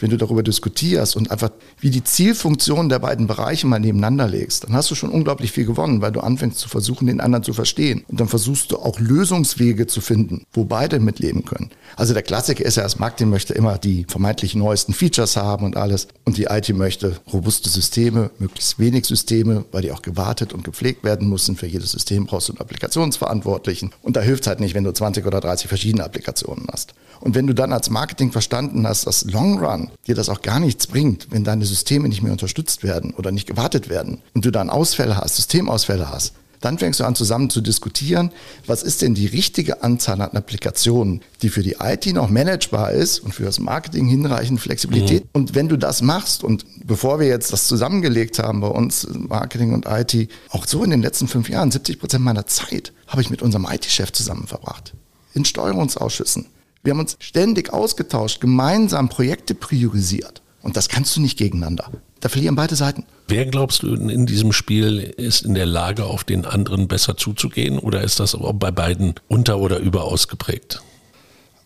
Wenn 0.00 0.10
du 0.10 0.16
darüber 0.16 0.42
diskutierst 0.42 1.16
und 1.16 1.30
einfach 1.30 1.50
wie 1.80 1.90
die 1.90 2.04
Zielfunktion 2.04 2.88
der 2.88 2.98
beiden 2.98 3.26
Bereiche 3.26 3.66
mal 3.66 3.78
nebeneinander 3.78 4.28
legst, 4.28 4.64
dann 4.64 4.72
hast 4.72 4.90
du 4.90 4.94
schon 4.94 5.10
unglaublich 5.10 5.52
viel 5.52 5.66
gewonnen, 5.66 6.00
weil 6.00 6.12
du 6.12 6.20
anfängst 6.20 6.58
zu 6.58 6.68
versuchen, 6.68 7.06
den 7.06 7.20
anderen 7.20 7.44
zu 7.44 7.52
verstehen. 7.52 8.04
Und 8.08 8.20
dann 8.20 8.28
versuchst 8.28 8.72
du 8.72 8.78
auch 8.78 8.98
Lösungswege 8.98 9.86
zu 9.86 10.00
finden, 10.00 10.44
wo 10.52 10.64
beide 10.64 11.00
mitleben 11.00 11.44
können. 11.44 11.70
Also 11.96 12.14
der 12.14 12.22
Klassiker 12.22 12.64
ist 12.64 12.76
ja, 12.76 12.82
das 12.82 12.98
Marketing 12.98 13.30
möchte 13.30 13.54
immer 13.54 13.78
die 13.78 14.04
vermeintlich 14.08 14.54
neuesten 14.54 14.92
Features 14.92 15.36
haben 15.36 15.64
und 15.64 15.76
alles. 15.76 16.08
Und 16.24 16.36
die 16.36 16.44
IT 16.44 16.68
möchte 16.74 17.16
robuste 17.32 17.68
Systeme, 17.68 18.30
möglichst 18.38 18.78
wenig 18.78 19.06
Systeme, 19.06 19.64
weil 19.72 19.82
die 19.82 19.92
auch 19.92 20.02
gewartet 20.02 20.52
und 20.52 20.64
gepflegt 20.64 21.04
werden 21.04 21.28
müssen. 21.28 21.56
Für 21.56 21.66
jedes 21.66 21.92
System 21.92 22.26
brauchst 22.26 22.48
du 22.48 22.52
einen 22.52 22.60
Applikationsverantwortlichen. 22.60 23.90
Und 24.02 24.16
da 24.16 24.20
hilft 24.20 24.44
es 24.44 24.46
halt 24.48 24.60
nicht, 24.60 24.74
wenn 24.74 24.84
du 24.84 24.92
20 24.92 25.26
oder 25.26 25.40
30 25.40 25.68
verschiedene 25.68 26.04
Applikationen 26.04 26.66
hast. 26.72 26.94
Und 27.20 27.34
wenn 27.34 27.46
du 27.46 27.54
dann 27.54 27.72
als 27.72 27.90
Marketing 27.90 28.32
verstanden 28.32 28.86
hast, 28.86 29.06
dass 29.06 29.24
Long 29.24 29.62
Run 29.62 29.89
dir 30.06 30.14
das 30.14 30.28
auch 30.28 30.42
gar 30.42 30.60
nichts 30.60 30.86
bringt, 30.86 31.28
wenn 31.30 31.44
deine 31.44 31.64
Systeme 31.64 32.08
nicht 32.08 32.22
mehr 32.22 32.32
unterstützt 32.32 32.82
werden 32.82 33.14
oder 33.14 33.32
nicht 33.32 33.46
gewartet 33.46 33.88
werden 33.88 34.18
und 34.34 34.44
du 34.44 34.50
dann 34.50 34.70
Ausfälle 34.70 35.16
hast, 35.16 35.36
Systemausfälle 35.36 36.10
hast, 36.10 36.34
dann 36.60 36.78
fängst 36.78 37.00
du 37.00 37.04
an 37.04 37.14
zusammen 37.14 37.50
zu 37.50 37.60
diskutieren, 37.60 38.30
was 38.66 38.82
ist 38.82 39.02
denn 39.02 39.14
die 39.14 39.26
richtige 39.26 39.82
Anzahl 39.82 40.20
an 40.20 40.36
Applikationen, 40.36 41.22
die 41.42 41.48
für 41.48 41.62
die 41.62 41.76
IT 41.80 42.06
noch 42.12 42.28
managebar 42.28 42.92
ist 42.92 43.20
und 43.20 43.34
für 43.34 43.44
das 43.44 43.58
Marketing 43.58 44.06
hinreichend 44.06 44.60
Flexibilität. 44.60 45.24
Mhm. 45.24 45.30
Und 45.32 45.54
wenn 45.54 45.68
du 45.68 45.76
das 45.76 46.02
machst 46.02 46.44
und 46.44 46.66
bevor 46.86 47.18
wir 47.18 47.26
jetzt 47.26 47.52
das 47.52 47.66
zusammengelegt 47.66 48.38
haben 48.38 48.60
bei 48.60 48.68
uns, 48.68 49.08
Marketing 49.10 49.72
und 49.72 49.86
IT, 49.86 50.30
auch 50.50 50.66
so 50.66 50.84
in 50.84 50.90
den 50.90 51.02
letzten 51.02 51.28
fünf 51.28 51.48
Jahren, 51.48 51.70
70 51.70 51.98
Prozent 51.98 52.24
meiner 52.24 52.46
Zeit 52.46 52.92
habe 53.06 53.22
ich 53.22 53.30
mit 53.30 53.42
unserem 53.42 53.66
IT-Chef 53.68 54.12
zusammen 54.12 54.46
verbracht. 54.46 54.92
In 55.32 55.44
Steuerungsausschüssen. 55.44 56.46
Wir 56.82 56.92
haben 56.92 57.00
uns 57.00 57.16
ständig 57.20 57.72
ausgetauscht, 57.72 58.40
gemeinsam 58.40 59.08
Projekte 59.08 59.54
priorisiert. 59.54 60.40
Und 60.62 60.76
das 60.76 60.88
kannst 60.88 61.16
du 61.16 61.20
nicht 61.20 61.38
gegeneinander. 61.38 61.90
da 62.20 62.28
verlieren 62.28 62.54
beide 62.54 62.76
Seiten. 62.76 63.04
Wer 63.28 63.46
glaubst 63.46 63.82
du 63.82 63.94
in 63.94 64.26
diesem 64.26 64.52
Spiel 64.52 64.98
ist 64.98 65.42
in 65.42 65.54
der 65.54 65.64
Lage, 65.64 66.04
auf 66.04 66.22
den 66.22 66.44
anderen 66.44 66.86
besser 66.86 67.16
zuzugehen 67.16 67.78
oder 67.78 68.02
ist 68.02 68.20
das 68.20 68.36
bei 68.54 68.70
beiden 68.70 69.14
unter- 69.28 69.58
oder 69.58 69.78
überausgeprägt? 69.78 70.82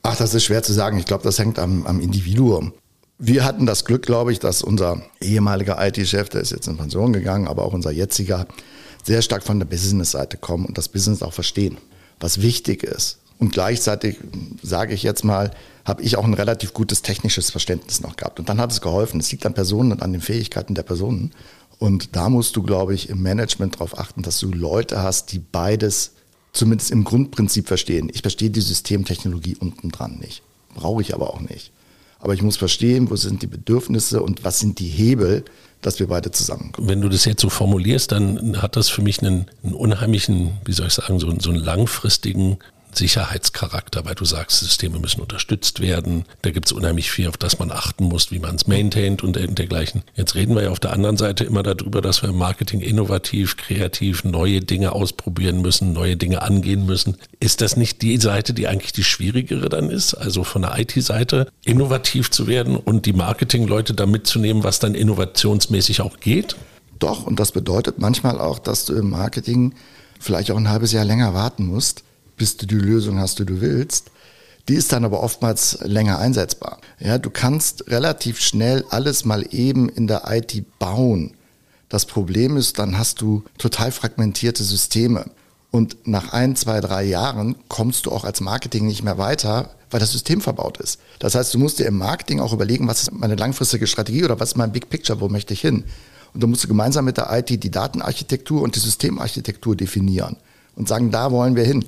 Ach, 0.04 0.16
das 0.16 0.34
ist 0.34 0.44
schwer 0.44 0.62
zu 0.62 0.72
sagen. 0.72 0.98
Ich 0.98 1.06
glaube, 1.06 1.24
das 1.24 1.38
hängt 1.38 1.58
am, 1.58 1.86
am 1.86 1.98
Individuum. 2.00 2.72
Wir 3.18 3.44
hatten 3.44 3.66
das 3.66 3.84
Glück, 3.84 4.02
glaube 4.02 4.32
ich, 4.32 4.38
dass 4.38 4.62
unser 4.62 5.02
ehemaliger 5.20 5.76
IT-Chef, 5.84 6.28
der 6.28 6.42
ist 6.42 6.50
jetzt 6.50 6.68
in 6.68 6.76
Pension 6.76 7.12
gegangen, 7.12 7.48
aber 7.48 7.64
auch 7.64 7.72
unser 7.72 7.90
jetziger, 7.90 8.46
sehr 9.02 9.22
stark 9.22 9.42
von 9.44 9.58
der 9.58 9.66
Business-Seite 9.66 10.36
kommen 10.36 10.66
und 10.66 10.78
das 10.78 10.88
Business 10.88 11.22
auch 11.22 11.32
verstehen, 11.32 11.78
was 12.20 12.42
wichtig 12.42 12.82
ist. 12.82 13.18
Und 13.38 13.52
gleichzeitig, 13.52 14.18
sage 14.62 14.94
ich 14.94 15.02
jetzt 15.02 15.24
mal, 15.24 15.50
habe 15.84 16.02
ich 16.02 16.16
auch 16.16 16.24
ein 16.24 16.34
relativ 16.34 16.72
gutes 16.72 17.02
technisches 17.02 17.50
Verständnis 17.50 18.00
noch 18.00 18.16
gehabt. 18.16 18.38
Und 18.38 18.48
dann 18.48 18.60
hat 18.60 18.72
es 18.72 18.80
geholfen. 18.80 19.20
Es 19.20 19.30
liegt 19.30 19.44
an 19.44 19.54
Personen 19.54 19.92
und 19.92 20.02
an 20.02 20.12
den 20.12 20.22
Fähigkeiten 20.22 20.74
der 20.74 20.82
Personen. 20.82 21.32
Und 21.78 22.16
da 22.16 22.28
musst 22.28 22.56
du, 22.56 22.62
glaube 22.62 22.94
ich, 22.94 23.08
im 23.08 23.22
Management 23.22 23.74
darauf 23.74 23.98
achten, 23.98 24.22
dass 24.22 24.38
du 24.38 24.50
Leute 24.50 25.02
hast, 25.02 25.32
die 25.32 25.40
beides 25.40 26.12
zumindest 26.52 26.92
im 26.92 27.04
Grundprinzip 27.04 27.66
verstehen. 27.66 28.08
Ich 28.12 28.22
verstehe 28.22 28.50
die 28.50 28.60
Systemtechnologie 28.60 29.56
unten 29.58 29.90
dran 29.90 30.18
nicht. 30.18 30.42
Brauche 30.74 31.02
ich 31.02 31.14
aber 31.14 31.34
auch 31.34 31.40
nicht. 31.40 31.72
Aber 32.20 32.32
ich 32.32 32.42
muss 32.42 32.56
verstehen, 32.56 33.10
wo 33.10 33.16
sind 33.16 33.42
die 33.42 33.46
Bedürfnisse 33.46 34.22
und 34.22 34.44
was 34.44 34.60
sind 34.60 34.78
die 34.78 34.88
Hebel, 34.88 35.44
dass 35.82 36.00
wir 36.00 36.06
beide 36.06 36.30
zusammenkommen. 36.30 36.88
Wenn 36.88 37.02
du 37.02 37.10
das 37.10 37.26
jetzt 37.26 37.42
so 37.42 37.50
formulierst, 37.50 38.12
dann 38.12 38.62
hat 38.62 38.76
das 38.76 38.88
für 38.88 39.02
mich 39.02 39.20
einen, 39.20 39.46
einen 39.62 39.74
unheimlichen, 39.74 40.52
wie 40.64 40.72
soll 40.72 40.86
ich 40.86 40.94
sagen, 40.94 41.18
so, 41.18 41.32
so 41.38 41.50
einen 41.50 41.58
langfristigen 41.58 42.56
Sicherheitscharakter, 42.96 44.04
weil 44.04 44.14
du 44.14 44.24
sagst, 44.24 44.60
Systeme 44.60 44.98
müssen 44.98 45.20
unterstützt 45.20 45.80
werden. 45.80 46.24
Da 46.42 46.50
gibt 46.50 46.66
es 46.66 46.72
unheimlich 46.72 47.10
viel, 47.10 47.28
auf 47.28 47.36
das 47.36 47.58
man 47.58 47.70
achten 47.70 48.04
muss, 48.04 48.30
wie 48.30 48.38
man 48.38 48.56
es 48.56 48.66
maintaint 48.66 49.22
und 49.22 49.36
dergleichen. 49.36 50.02
Jetzt 50.14 50.34
reden 50.34 50.54
wir 50.54 50.64
ja 50.64 50.70
auf 50.70 50.80
der 50.80 50.92
anderen 50.92 51.16
Seite 51.16 51.44
immer 51.44 51.62
darüber, 51.62 52.00
dass 52.00 52.22
wir 52.22 52.28
im 52.30 52.38
Marketing 52.38 52.80
innovativ, 52.80 53.56
kreativ 53.56 54.24
neue 54.24 54.60
Dinge 54.60 54.92
ausprobieren 54.92 55.62
müssen, 55.62 55.92
neue 55.92 56.16
Dinge 56.16 56.42
angehen 56.42 56.86
müssen. 56.86 57.16
Ist 57.40 57.60
das 57.60 57.76
nicht 57.76 58.02
die 58.02 58.18
Seite, 58.18 58.54
die 58.54 58.68
eigentlich 58.68 58.92
die 58.92 59.04
schwierigere 59.04 59.68
dann 59.68 59.90
ist? 59.90 60.14
Also 60.14 60.44
von 60.44 60.62
der 60.62 60.78
IT-Seite 60.78 61.48
innovativ 61.64 62.30
zu 62.30 62.46
werden 62.46 62.76
und 62.76 63.06
die 63.06 63.12
Marketing-Leute 63.12 63.94
da 63.94 64.06
mitzunehmen, 64.06 64.64
was 64.64 64.78
dann 64.78 64.94
innovationsmäßig 64.94 66.00
auch 66.00 66.20
geht? 66.20 66.56
Doch, 66.98 67.26
und 67.26 67.40
das 67.40 67.52
bedeutet 67.52 67.98
manchmal 67.98 68.40
auch, 68.40 68.58
dass 68.58 68.84
du 68.84 68.94
im 68.94 69.10
Marketing 69.10 69.74
vielleicht 70.20 70.50
auch 70.50 70.56
ein 70.56 70.68
halbes 70.68 70.92
Jahr 70.92 71.04
länger 71.04 71.34
warten 71.34 71.66
musst, 71.66 72.03
bis 72.36 72.56
du 72.56 72.66
die 72.66 72.74
Lösung 72.74 73.18
hast, 73.18 73.38
die 73.38 73.46
du 73.46 73.60
willst. 73.60 74.10
Die 74.68 74.74
ist 74.74 74.92
dann 74.92 75.04
aber 75.04 75.22
oftmals 75.22 75.78
länger 75.82 76.18
einsetzbar. 76.18 76.78
Ja, 76.98 77.18
du 77.18 77.30
kannst 77.30 77.90
relativ 77.90 78.40
schnell 78.40 78.84
alles 78.88 79.24
mal 79.24 79.44
eben 79.50 79.88
in 79.88 80.06
der 80.06 80.22
IT 80.26 80.78
bauen. 80.78 81.34
Das 81.90 82.06
Problem 82.06 82.56
ist, 82.56 82.78
dann 82.78 82.98
hast 82.98 83.20
du 83.20 83.44
total 83.58 83.92
fragmentierte 83.92 84.64
Systeme. 84.64 85.26
Und 85.70 86.06
nach 86.06 86.32
ein, 86.32 86.56
zwei, 86.56 86.80
drei 86.80 87.04
Jahren 87.04 87.56
kommst 87.68 88.06
du 88.06 88.12
auch 88.12 88.24
als 88.24 88.40
Marketing 88.40 88.86
nicht 88.86 89.02
mehr 89.02 89.18
weiter, 89.18 89.70
weil 89.90 90.00
das 90.00 90.12
System 90.12 90.40
verbaut 90.40 90.78
ist. 90.78 90.98
Das 91.18 91.34
heißt, 91.34 91.52
du 91.52 91.58
musst 91.58 91.78
dir 91.78 91.86
im 91.86 91.98
Marketing 91.98 92.40
auch 92.40 92.52
überlegen, 92.52 92.88
was 92.88 93.02
ist 93.02 93.12
meine 93.12 93.34
langfristige 93.34 93.86
Strategie 93.86 94.24
oder 94.24 94.40
was 94.40 94.50
ist 94.50 94.56
mein 94.56 94.72
Big 94.72 94.88
Picture, 94.88 95.20
wo 95.20 95.28
möchte 95.28 95.52
ich 95.52 95.60
hin? 95.60 95.84
Und 96.32 96.42
du 96.42 96.46
musst 96.46 96.66
gemeinsam 96.66 97.04
mit 97.04 97.16
der 97.16 97.28
IT 97.32 97.50
die 97.62 97.70
Datenarchitektur 97.70 98.62
und 98.62 98.74
die 98.74 98.80
Systemarchitektur 98.80 99.76
definieren 99.76 100.36
und 100.74 100.88
sagen, 100.88 101.10
da 101.10 101.30
wollen 101.30 101.54
wir 101.54 101.64
hin. 101.64 101.84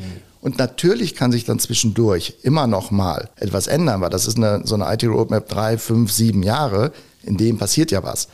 Und 0.47 0.59
natürlich 0.59 1.17
kann 1.17 1.33
sich 1.33 1.45
dann 1.45 1.59
zwischendurch 1.59 2.35
immer 2.45 2.69
noch 2.69 2.93
mal 2.93 3.31
etwas 3.35 3.67
ändern, 3.67 4.01
weil 4.01 4.11
das 4.11 4.29
ist 4.29 4.37
eine, 4.37 4.61
so 4.65 4.77
eine 4.77 4.85
IT-Roadmap 4.95 5.49
drei, 5.49 5.77
fünf, 5.77 6.13
sieben 6.13 6.45
Jahre, 6.45 6.93
in 7.25 7.37
dem 7.37 7.59
passiert 7.59 7.91
ja 7.91 8.05
was. 8.05 8.29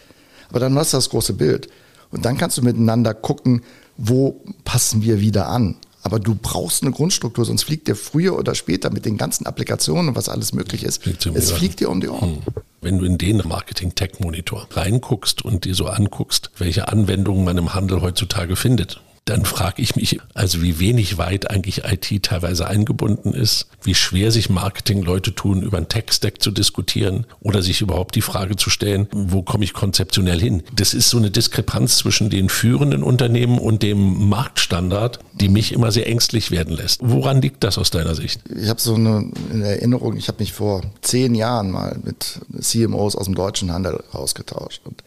Aber 0.50 0.60
dann 0.60 0.76
hast 0.76 0.92
du 0.92 0.98
das 0.98 1.08
große 1.08 1.32
Bild. 1.32 1.68
Und 2.10 2.26
dann 2.26 2.36
kannst 2.36 2.58
du 2.58 2.62
miteinander 2.62 3.14
gucken, 3.14 3.62
wo 3.96 4.44
passen 4.62 5.00
wir 5.00 5.20
wieder 5.20 5.48
an. 5.48 5.76
Aber 6.02 6.20
du 6.20 6.34
brauchst 6.34 6.82
eine 6.82 6.92
Grundstruktur, 6.92 7.46
sonst 7.46 7.62
fliegt 7.62 7.88
dir 7.88 7.96
früher 7.96 8.38
oder 8.38 8.54
später 8.54 8.90
mit 8.90 9.06
den 9.06 9.16
ganzen 9.16 9.46
Applikationen 9.46 10.10
und 10.10 10.14
was 10.14 10.28
alles 10.28 10.52
möglich 10.52 10.84
ist. 10.84 11.02
Fliegt 11.02 11.24
es 11.24 11.50
fliegt 11.50 11.80
dir 11.80 11.88
um 11.88 12.02
die 12.02 12.08
Ohren. 12.08 12.34
Hm. 12.34 12.42
Wenn 12.82 12.98
du 12.98 13.06
in 13.06 13.16
den 13.16 13.38
Marketing-Tech-Monitor 13.38 14.68
reinguckst 14.70 15.42
und 15.42 15.64
dir 15.64 15.74
so 15.74 15.86
anguckst, 15.86 16.50
welche 16.58 16.88
Anwendungen 16.88 17.46
man 17.46 17.56
im 17.56 17.72
Handel 17.72 18.02
heutzutage 18.02 18.56
findet, 18.56 19.00
dann 19.24 19.44
frage 19.44 19.80
ich 19.80 19.94
mich, 19.94 20.18
also 20.34 20.62
wie 20.62 20.80
wenig 20.80 21.16
weit 21.16 21.48
eigentlich 21.48 21.84
IT 21.84 22.24
teilweise 22.24 22.66
eingebunden 22.66 23.32
ist, 23.34 23.68
wie 23.82 23.94
schwer 23.94 24.32
sich 24.32 24.50
Marketingleute 24.50 25.34
tun, 25.34 25.62
über 25.62 25.76
einen 25.76 25.88
Tech-Stack 25.88 26.42
zu 26.42 26.50
diskutieren 26.50 27.26
oder 27.40 27.62
sich 27.62 27.82
überhaupt 27.82 28.16
die 28.16 28.22
Frage 28.22 28.56
zu 28.56 28.68
stellen, 28.68 29.06
wo 29.12 29.42
komme 29.42 29.64
ich 29.64 29.74
konzeptionell 29.74 30.40
hin? 30.40 30.64
Das 30.74 30.92
ist 30.92 31.08
so 31.08 31.18
eine 31.18 31.30
Diskrepanz 31.30 31.98
zwischen 31.98 32.30
den 32.30 32.48
führenden 32.48 33.04
Unternehmen 33.04 33.58
und 33.58 33.84
dem 33.84 34.28
Marktstandard, 34.28 35.20
die 35.34 35.48
mich 35.48 35.72
immer 35.72 35.92
sehr 35.92 36.08
ängstlich 36.08 36.50
werden 36.50 36.74
lässt. 36.74 37.00
Woran 37.02 37.40
liegt 37.40 37.62
das 37.62 37.78
aus 37.78 37.90
deiner 37.90 38.16
Sicht? 38.16 38.40
Ich 38.48 38.68
habe 38.68 38.80
so 38.80 38.96
eine 38.96 39.30
Erinnerung, 39.52 40.16
ich 40.16 40.26
habe 40.26 40.38
mich 40.40 40.52
vor 40.52 40.82
zehn 41.00 41.36
Jahren 41.36 41.70
mal 41.70 41.96
mit 42.02 42.40
CMOs 42.60 43.14
aus 43.14 43.26
dem 43.26 43.36
deutschen 43.36 43.72
Handel 43.72 44.02
ausgetauscht 44.10 44.82
und 44.84 45.04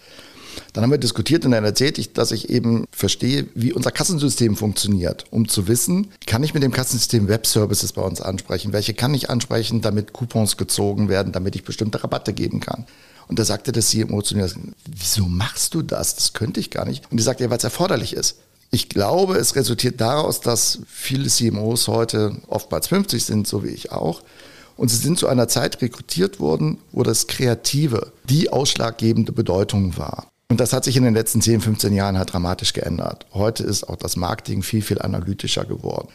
dann 0.76 0.84
haben 0.84 0.92
wir 0.92 0.98
diskutiert 0.98 1.46
und 1.46 1.52
dann 1.52 1.64
erzählte 1.64 2.02
ich, 2.02 2.12
dass 2.12 2.34
ich 2.34 2.50
eben 2.50 2.84
verstehe, 2.92 3.48
wie 3.56 3.72
unser 3.72 3.92
Kassensystem 3.92 4.58
funktioniert, 4.58 5.24
um 5.32 5.48
zu 5.48 5.70
wissen, 5.70 6.12
kann 6.28 6.44
ich 6.44 6.54
mit 6.54 6.64
dem 6.64 6.74
Kassensystem 6.74 7.30
Web-Services 7.30 7.94
bei 7.94 8.02
uns 8.02 8.20
ansprechen? 8.20 8.74
Welche 8.74 8.94
kann 8.94 9.14
ich 9.14 9.30
ansprechen, 9.30 9.80
damit 9.80 10.12
Coupons 10.12 10.58
gezogen 10.58 11.08
werden, 11.08 11.32
damit 11.32 11.56
ich 11.56 11.64
bestimmte 11.64 12.04
Rabatte 12.04 12.34
geben 12.34 12.60
kann? 12.60 12.86
Und 13.30 13.40
da 13.40 13.46
sagte 13.46 13.72
der 13.72 13.84
CMO 13.84 14.22
zu 14.22 14.36
mir, 14.36 14.52
wieso 14.86 15.28
machst 15.28 15.74
du 15.76 15.82
das? 15.82 16.16
Das 16.16 16.34
könnte 16.34 16.60
ich 16.60 16.72
gar 16.72 16.84
nicht. 16.84 17.10
Und 17.10 17.20
ich 17.20 17.24
sagte, 17.24 17.46
ja, 17.46 17.50
weil 17.50 17.58
es 17.58 17.64
erforderlich 17.64 18.12
ist. 18.12 18.40
Ich 18.70 18.90
glaube, 18.90 19.38
es 19.38 19.56
resultiert 19.56 20.02
daraus, 20.02 20.42
dass 20.42 20.80
viele 20.88 21.30
CMOs 21.30 21.88
heute 21.88 22.36
oftmals 22.48 22.88
50 22.88 23.24
sind, 23.24 23.48
so 23.48 23.64
wie 23.64 23.70
ich 23.70 23.94
auch. 23.94 24.24
Und 24.76 24.90
sie 24.90 24.98
sind 24.98 25.18
zu 25.18 25.28
einer 25.28 25.48
Zeit 25.48 25.82
rekrutiert 25.82 26.42
worden, 26.42 26.80
wo 26.92 27.04
das 27.04 27.28
Kreative 27.28 28.12
die 28.26 28.50
ausschlaggebende 28.50 29.32
Bedeutung 29.32 29.98
war. 29.98 30.28
Und 30.48 30.60
das 30.60 30.74
hat 30.74 30.84
sich 30.84 30.96
in 30.96 31.04
den 31.04 31.16
letzten 31.16 31.42
10, 31.42 31.62
15 31.62 31.94
Jahren 31.94 32.18
halt 32.18 32.32
dramatisch 32.34 32.74
geändert. 32.74 33.26
Heute 33.34 33.64
ist 33.64 33.90
auch 33.90 33.96
das 33.96 34.16
Marketing 34.16 34.62
viel, 34.62 34.82
viel 34.82 35.02
analytischer 35.02 35.66
geworden. 35.66 36.08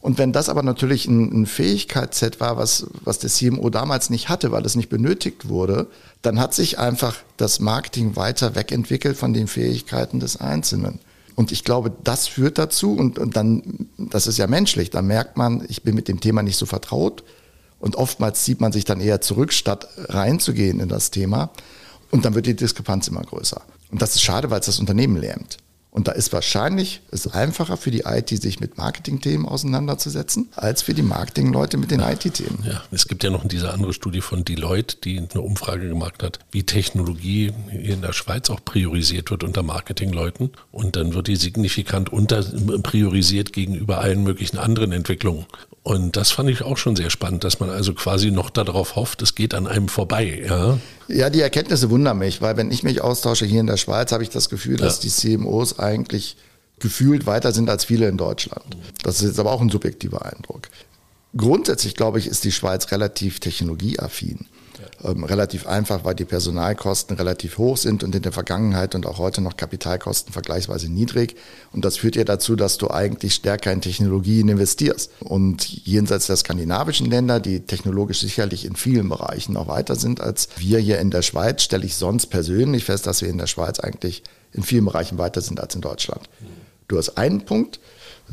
Und 0.00 0.18
wenn 0.18 0.32
das 0.32 0.48
aber 0.48 0.62
natürlich 0.62 1.06
ein, 1.06 1.42
ein 1.42 1.46
Fähigkeitsset 1.46 2.38
war, 2.38 2.56
was, 2.56 2.86
was 3.02 3.18
der 3.18 3.30
CMO 3.30 3.68
damals 3.70 4.10
nicht 4.10 4.28
hatte, 4.28 4.52
weil 4.52 4.64
es 4.64 4.76
nicht 4.76 4.90
benötigt 4.90 5.48
wurde, 5.48 5.88
dann 6.22 6.38
hat 6.38 6.54
sich 6.54 6.78
einfach 6.78 7.16
das 7.36 7.58
Marketing 7.58 8.14
weiter 8.14 8.54
wegentwickelt 8.54 9.16
von 9.16 9.32
den 9.32 9.48
Fähigkeiten 9.48 10.20
des 10.20 10.36
Einzelnen. 10.36 11.00
Und 11.34 11.50
ich 11.50 11.64
glaube, 11.64 11.92
das 12.04 12.28
führt 12.28 12.58
dazu, 12.58 12.94
und, 12.94 13.18
und 13.18 13.36
dann, 13.36 13.88
das 13.96 14.26
ist 14.26 14.38
ja 14.38 14.46
menschlich, 14.46 14.90
da 14.90 15.02
merkt 15.02 15.36
man, 15.36 15.64
ich 15.68 15.82
bin 15.82 15.94
mit 15.94 16.08
dem 16.08 16.20
Thema 16.20 16.42
nicht 16.42 16.56
so 16.56 16.66
vertraut. 16.66 17.24
Und 17.80 17.96
oftmals 17.96 18.44
zieht 18.44 18.60
man 18.60 18.72
sich 18.72 18.84
dann 18.84 19.00
eher 19.00 19.20
zurück, 19.20 19.52
statt 19.52 19.88
reinzugehen 20.08 20.80
in 20.80 20.88
das 20.88 21.10
Thema. 21.10 21.50
Und 22.10 22.24
dann 22.24 22.34
wird 22.34 22.46
die 22.46 22.56
Diskrepanz 22.56 23.08
immer 23.08 23.22
größer. 23.22 23.60
Und 23.90 24.02
das 24.02 24.14
ist 24.14 24.22
schade, 24.22 24.50
weil 24.50 24.60
es 24.60 24.66
das 24.66 24.80
Unternehmen 24.80 25.16
lähmt. 25.16 25.58
Und 25.90 26.06
da 26.06 26.12
ist 26.12 26.32
wahrscheinlich 26.32 27.00
es 27.10 27.26
einfacher 27.26 27.76
für 27.76 27.90
die 27.90 28.02
IT, 28.04 28.28
sich 28.28 28.60
mit 28.60 28.76
Marketingthemen 28.76 29.46
auseinanderzusetzen, 29.46 30.48
als 30.54 30.82
für 30.82 30.94
die 30.94 31.02
Marketingleute 31.02 31.78
mit 31.78 31.90
den 31.90 32.00
IT-Themen. 32.00 32.62
Ja, 32.64 32.82
es 32.90 33.08
gibt 33.08 33.24
ja 33.24 33.30
noch 33.30 33.46
diese 33.48 33.72
andere 33.72 33.92
Studie 33.92 34.20
von 34.20 34.44
Deloitte, 34.44 34.96
die 35.02 35.18
eine 35.18 35.40
Umfrage 35.40 35.88
gemacht 35.88 36.22
hat, 36.22 36.40
wie 36.50 36.64
Technologie 36.64 37.52
hier 37.70 37.94
in 37.94 38.02
der 38.02 38.12
Schweiz 38.12 38.50
auch 38.50 38.62
priorisiert 38.64 39.30
wird 39.30 39.44
unter 39.44 39.62
Marketingleuten. 39.62 40.50
Und 40.72 40.96
dann 40.96 41.14
wird 41.14 41.26
die 41.26 41.36
signifikant 41.36 42.12
unterpriorisiert 42.12 43.52
gegenüber 43.52 43.98
allen 43.98 44.22
möglichen 44.22 44.58
anderen 44.58 44.92
Entwicklungen. 44.92 45.46
Und 45.88 46.18
das 46.18 46.32
fand 46.32 46.50
ich 46.50 46.60
auch 46.60 46.76
schon 46.76 46.96
sehr 46.96 47.08
spannend, 47.08 47.44
dass 47.44 47.60
man 47.60 47.70
also 47.70 47.94
quasi 47.94 48.30
noch 48.30 48.50
darauf 48.50 48.94
hofft, 48.94 49.22
es 49.22 49.34
geht 49.34 49.54
an 49.54 49.66
einem 49.66 49.88
vorbei. 49.88 50.44
Ja, 50.46 50.78
ja 51.08 51.30
die 51.30 51.40
Erkenntnisse 51.40 51.88
wundern 51.88 52.18
mich, 52.18 52.42
weil 52.42 52.58
wenn 52.58 52.70
ich 52.70 52.82
mich 52.82 53.00
austausche 53.00 53.46
hier 53.46 53.60
in 53.60 53.66
der 53.66 53.78
Schweiz, 53.78 54.12
habe 54.12 54.22
ich 54.22 54.28
das 54.28 54.50
Gefühl, 54.50 54.76
dass 54.76 55.00
die 55.00 55.08
CMOs 55.08 55.78
eigentlich 55.88 56.36
gefühlt 56.78 57.26
weiter 57.26 57.52
sind 57.52 57.68
als 57.70 57.84
viele 57.84 58.08
in 58.08 58.16
Deutschland. 58.16 58.76
Das 59.02 59.16
ist 59.16 59.28
jetzt 59.28 59.40
aber 59.40 59.52
auch 59.52 59.60
ein 59.60 59.70
subjektiver 59.70 60.24
Eindruck. 60.24 60.68
Grundsätzlich, 61.36 61.94
glaube 61.94 62.18
ich, 62.18 62.26
ist 62.26 62.44
die 62.44 62.52
Schweiz 62.52 62.90
relativ 62.92 63.40
technologieaffin 63.40 64.46
ähm, 65.04 65.24
relativ 65.24 65.66
einfach, 65.66 66.04
weil 66.04 66.14
die 66.14 66.24
Personalkosten 66.24 67.16
relativ 67.16 67.58
hoch 67.58 67.76
sind 67.76 68.02
und 68.02 68.14
in 68.14 68.22
der 68.22 68.32
Vergangenheit 68.32 68.94
und 68.94 69.06
auch 69.06 69.18
heute 69.18 69.40
noch 69.40 69.56
Kapitalkosten 69.56 70.32
vergleichsweise 70.32 70.90
niedrig. 70.90 71.36
Und 71.72 71.84
das 71.84 71.96
führt 71.96 72.16
ja 72.16 72.24
dazu, 72.24 72.56
dass 72.56 72.78
du 72.78 72.90
eigentlich 72.90 73.34
stärker 73.34 73.72
in 73.72 73.80
Technologien 73.80 74.48
investierst. 74.48 75.10
Und 75.20 75.68
jenseits 75.86 76.26
der 76.26 76.36
skandinavischen 76.36 77.08
Länder, 77.08 77.40
die 77.40 77.60
technologisch 77.60 78.20
sicherlich 78.20 78.64
in 78.64 78.76
vielen 78.76 79.08
Bereichen 79.08 79.52
noch 79.54 79.68
weiter 79.68 79.96
sind 79.96 80.20
als 80.20 80.48
wir 80.56 80.78
hier 80.78 80.98
in 80.98 81.10
der 81.10 81.22
Schweiz, 81.22 81.62
stelle 81.62 81.86
ich 81.86 81.96
sonst 81.96 82.26
persönlich 82.26 82.84
fest, 82.84 83.06
dass 83.06 83.22
wir 83.22 83.28
in 83.28 83.38
der 83.38 83.46
Schweiz 83.46 83.80
eigentlich 83.80 84.22
in 84.52 84.62
vielen 84.62 84.84
Bereichen 84.84 85.18
weiter 85.18 85.40
sind 85.40 85.60
als 85.60 85.74
in 85.74 85.80
Deutschland. 85.80 86.28
Du 86.88 86.96
hast 86.96 87.18
einen 87.18 87.44
Punkt, 87.44 87.80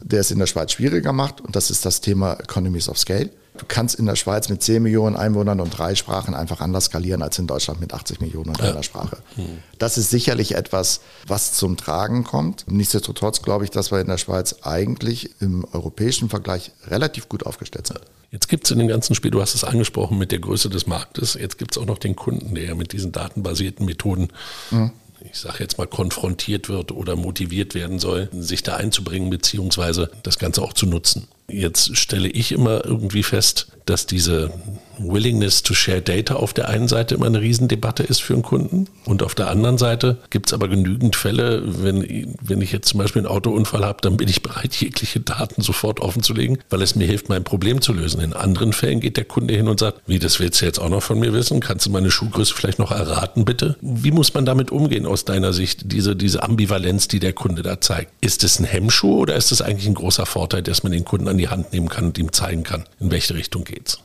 der 0.02 0.22
es 0.22 0.32
in 0.32 0.40
der 0.40 0.48
Schweiz 0.48 0.72
schwieriger 0.72 1.14
macht, 1.14 1.42
und 1.42 1.56
das 1.56 1.70
ist 1.70 1.86
das 1.86 2.02
Thema 2.02 2.34
Economies 2.34 2.90
of 2.90 2.98
Scale. 2.98 3.30
Du 3.58 3.66
kannst 3.66 3.96
in 3.96 4.06
der 4.06 4.18
Schweiz 4.18 4.50
mit 4.50 4.62
10 4.62 4.84
Millionen 4.84 5.16
Einwohnern 5.16 5.62
und 5.62 5.70
drei 5.70 5.96
Sprachen 5.96 6.34
einfach 6.34 6.60
anders 6.60 6.86
skalieren 6.86 7.22
als 7.22 7.40
in 7.40 7.48
Deutschland 7.48 7.80
mit 7.80 7.94
80 7.94 8.20
Millionen 8.20 8.50
und 8.50 8.62
einer 8.62 8.84
Sprache. 8.84 9.18
Hm. 9.36 9.60
Das 9.78 9.98
ist 9.98 10.10
sicherlich 10.10 10.56
etwas, 10.56 11.00
was 11.26 11.54
zum 11.54 11.78
Tragen 11.78 12.26
kommt. 12.26 12.66
Nichtsdestotrotz 12.70 13.42
glaube 13.42 13.64
ich, 13.64 13.72
dass 13.72 13.92
wir 13.92 14.02
in 14.02 14.08
der 14.08 14.18
Schweiz 14.18 14.58
eigentlich 14.64 15.30
im 15.40 15.66
europäischen 15.72 16.28
Vergleich 16.28 16.72
relativ 16.88 17.30
gut 17.30 17.46
aufgestellt 17.46 17.88
sind. 17.88 18.02
Jetzt 18.30 18.50
gibt 18.50 18.66
es 18.66 18.72
in 18.72 18.80
dem 18.80 18.90
ganzen 18.90 19.16
Spiel, 19.16 19.32
du 19.32 19.42
hast 19.42 19.56
es 19.56 19.64
angesprochen 19.64 20.18
mit 20.18 20.34
der 20.34 20.40
Größe 20.40 20.70
des 20.70 20.88
Marktes, 20.88 21.36
jetzt 21.36 21.58
gibt 21.58 21.72
es 21.72 21.78
auch 21.78 21.86
noch 21.86 22.00
den 22.00 22.18
Kunden, 22.18 22.56
der 22.56 22.66
ja 22.66 22.76
mit 22.76 22.92
diesen 22.92 23.14
datenbasierten 23.14 23.86
Methoden 23.86 24.28
mhm 24.72 24.92
ich 25.32 25.40
sage 25.40 25.58
jetzt 25.60 25.78
mal, 25.78 25.88
konfrontiert 25.88 26.70
wird 26.70 26.92
oder 26.92 27.16
motiviert 27.16 27.76
werden 27.76 28.00
soll, 28.00 28.30
sich 28.34 28.64
da 28.64 28.76
einzubringen, 28.76 29.30
beziehungsweise 29.30 30.12
das 30.24 30.40
Ganze 30.40 30.62
auch 30.62 30.74
zu 30.74 30.86
nutzen. 30.86 31.28
Jetzt 31.48 31.96
stelle 31.98 32.28
ich 32.28 32.52
immer 32.52 32.86
irgendwie 32.86 33.24
fest, 33.24 33.68
dass 33.86 34.06
diese 34.06 34.52
Willingness 35.00 35.64
to 35.64 35.74
share 35.74 36.02
data 36.02 36.36
auf 36.36 36.54
der 36.54 36.70
einen 36.70 36.88
Seite 36.88 37.16
immer 37.16 37.28
eine 37.28 37.42
Riesendebatte 37.42 38.04
ist 38.04 38.22
für 38.22 38.34
einen 38.34 38.44
Kunden 38.44 38.88
und 39.06 39.24
auf 39.24 39.36
der 39.36 39.50
anderen 39.50 39.78
Seite 39.78 40.18
gibt 40.30 40.48
es 40.48 40.54
aber 40.54 40.68
genügend 40.68 41.16
Fälle, 41.16 41.64
wenn, 41.66 42.36
wenn 42.42 42.62
ich 42.62 42.72
jetzt 42.72 42.90
zum 42.90 43.00
Beispiel 43.00 43.22
einen 43.22 43.32
Autounfall 43.32 43.86
habe, 43.86 44.00
dann 44.02 44.18
bin 44.18 44.28
ich 44.28 44.42
bereit, 44.42 44.76
jegliche 44.76 45.20
Daten 45.20 45.62
sofort 45.62 46.00
offenzulegen, 46.00 46.60
weil 46.70 46.82
es 46.82 46.96
mir 46.96 47.06
hilft, 47.06 47.30
mein 47.30 47.44
Problem 47.44 47.82
zu 47.82 47.94
lösen. 47.94 48.22
In 48.22 48.34
anderen 48.34 48.74
Fällen 48.74 49.00
geht 49.00 49.18
der 49.18 49.26
Kunde 49.26 49.54
hin 49.54 49.68
und 49.68 49.80
sagt, 49.80 50.02
wie, 50.08 50.20
das 50.20 50.40
willst 50.40 50.62
du 50.62 50.66
jetzt 50.66 50.80
auch 50.80 50.90
noch 50.90 51.04
von 51.04 51.20
mir 51.20 51.34
wissen? 51.34 51.60
Kannst 51.60 51.86
du 51.86 51.90
meine 51.90 52.12
Schuhgröße 52.12 52.54
vielleicht 52.54 52.80
noch 52.80 52.92
erraten, 52.92 53.46
bitte? 53.46 53.78
Wie 53.82 54.12
muss 54.12 54.34
man 54.34 54.46
damit 54.46 54.72
umgehen 54.72 55.06
aus 55.06 55.26
deiner 55.26 55.54
Sicht, 55.54 55.92
diese, 55.92 56.16
diese 56.16 56.44
Ambivalenz, 56.44 57.08
die 57.08 57.20
der 57.20 57.34
Kunde 57.34 57.62
da 57.62 57.82
zeigt? 57.82 58.12
Ist 58.22 58.44
es 58.44 58.60
ein 58.60 58.66
Hemmschuh 58.66 59.20
oder 59.20 59.36
ist 59.36 59.52
es 59.52 59.62
eigentlich 59.62 59.88
ein 59.88 59.96
großer 59.96 60.26
Vorteil, 60.26 60.64
dass 60.64 60.84
man 60.84 60.92
den 60.92 61.06
Kunden 61.06 61.28
an 61.28 61.38
die 61.38 61.50
Hand 61.50 61.74
nehmen 61.74 61.90
kann 61.90 62.06
und 62.06 62.18
ihm 62.18 62.32
zeigen 62.32 62.64
kann, 62.64 62.86
in 63.00 63.12
welche 63.12 63.36
Richtung 63.36 63.64
geht's? 63.64 64.00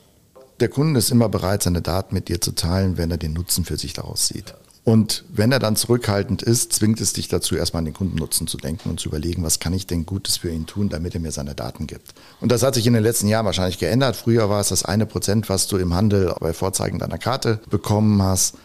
Der 0.61 0.69
Kunde 0.69 0.99
ist 0.99 1.11
immer 1.11 1.29
bereit, 1.31 1.63
seine 1.63 1.81
Daten 1.81 2.15
mit 2.15 2.29
dir 2.29 2.41
zu 2.41 2.53
teilen, 2.53 2.99
wenn 2.99 3.11
er 3.11 3.17
den 3.17 3.33
Nutzen 3.33 3.65
für 3.65 3.79
sich 3.79 3.95
daraus 3.95 4.29
sieht. 4.29 4.55
Und 4.85 5.25
wenn 5.29 5.53
er 5.53 5.59
dann 5.59 5.77
zurückhaltend 5.77 6.43
ist, 6.43 6.73
zwingt 6.73 7.01
es 7.01 7.13
dich 7.13 7.29
dazu, 7.29 7.55
erstmal 7.55 7.81
an 7.81 7.85
den 7.87 7.95
Kundennutzen 7.95 8.47
zu 8.47 8.57
denken 8.57 8.91
und 8.91 9.01
zu 9.01 9.09
überlegen, 9.09 9.43
was 9.43 9.59
kann 9.59 9.73
ich 9.73 9.87
denn 9.87 10.07
Gutes 10.07 10.39
für 10.39 10.51
ihn 10.51 10.67
tun, 10.67 10.89
damit 10.89 11.15
er 11.15 11.21
mir 11.21 11.33
seine 11.33 11.55
Daten 11.55 11.87
gibt. 11.87 12.15
Und 12.41 12.51
das 12.51 12.63
hat 12.63 12.75
sich 12.75 12.87
in 12.87 12.95
den 12.95 13.03
letzten 13.03 13.29
Jahren 13.29 13.47
wahrscheinlich 13.47 13.79
geändert. 13.79 14.17
Früher 14.17 14.49
war 14.49 14.61
es 14.61 14.69
das 14.69 14.85
eine 14.85 15.07
Prozent, 15.07 15.49
was 15.49 15.67
du 15.67 15.77
im 15.77 15.95
Handel 15.95 16.35
bei 16.41 16.53
Vorzeigen 16.53 16.99
deiner 16.99 17.19
Karte 17.19 17.61
bekommen 17.69 18.23
hast. 18.23 18.57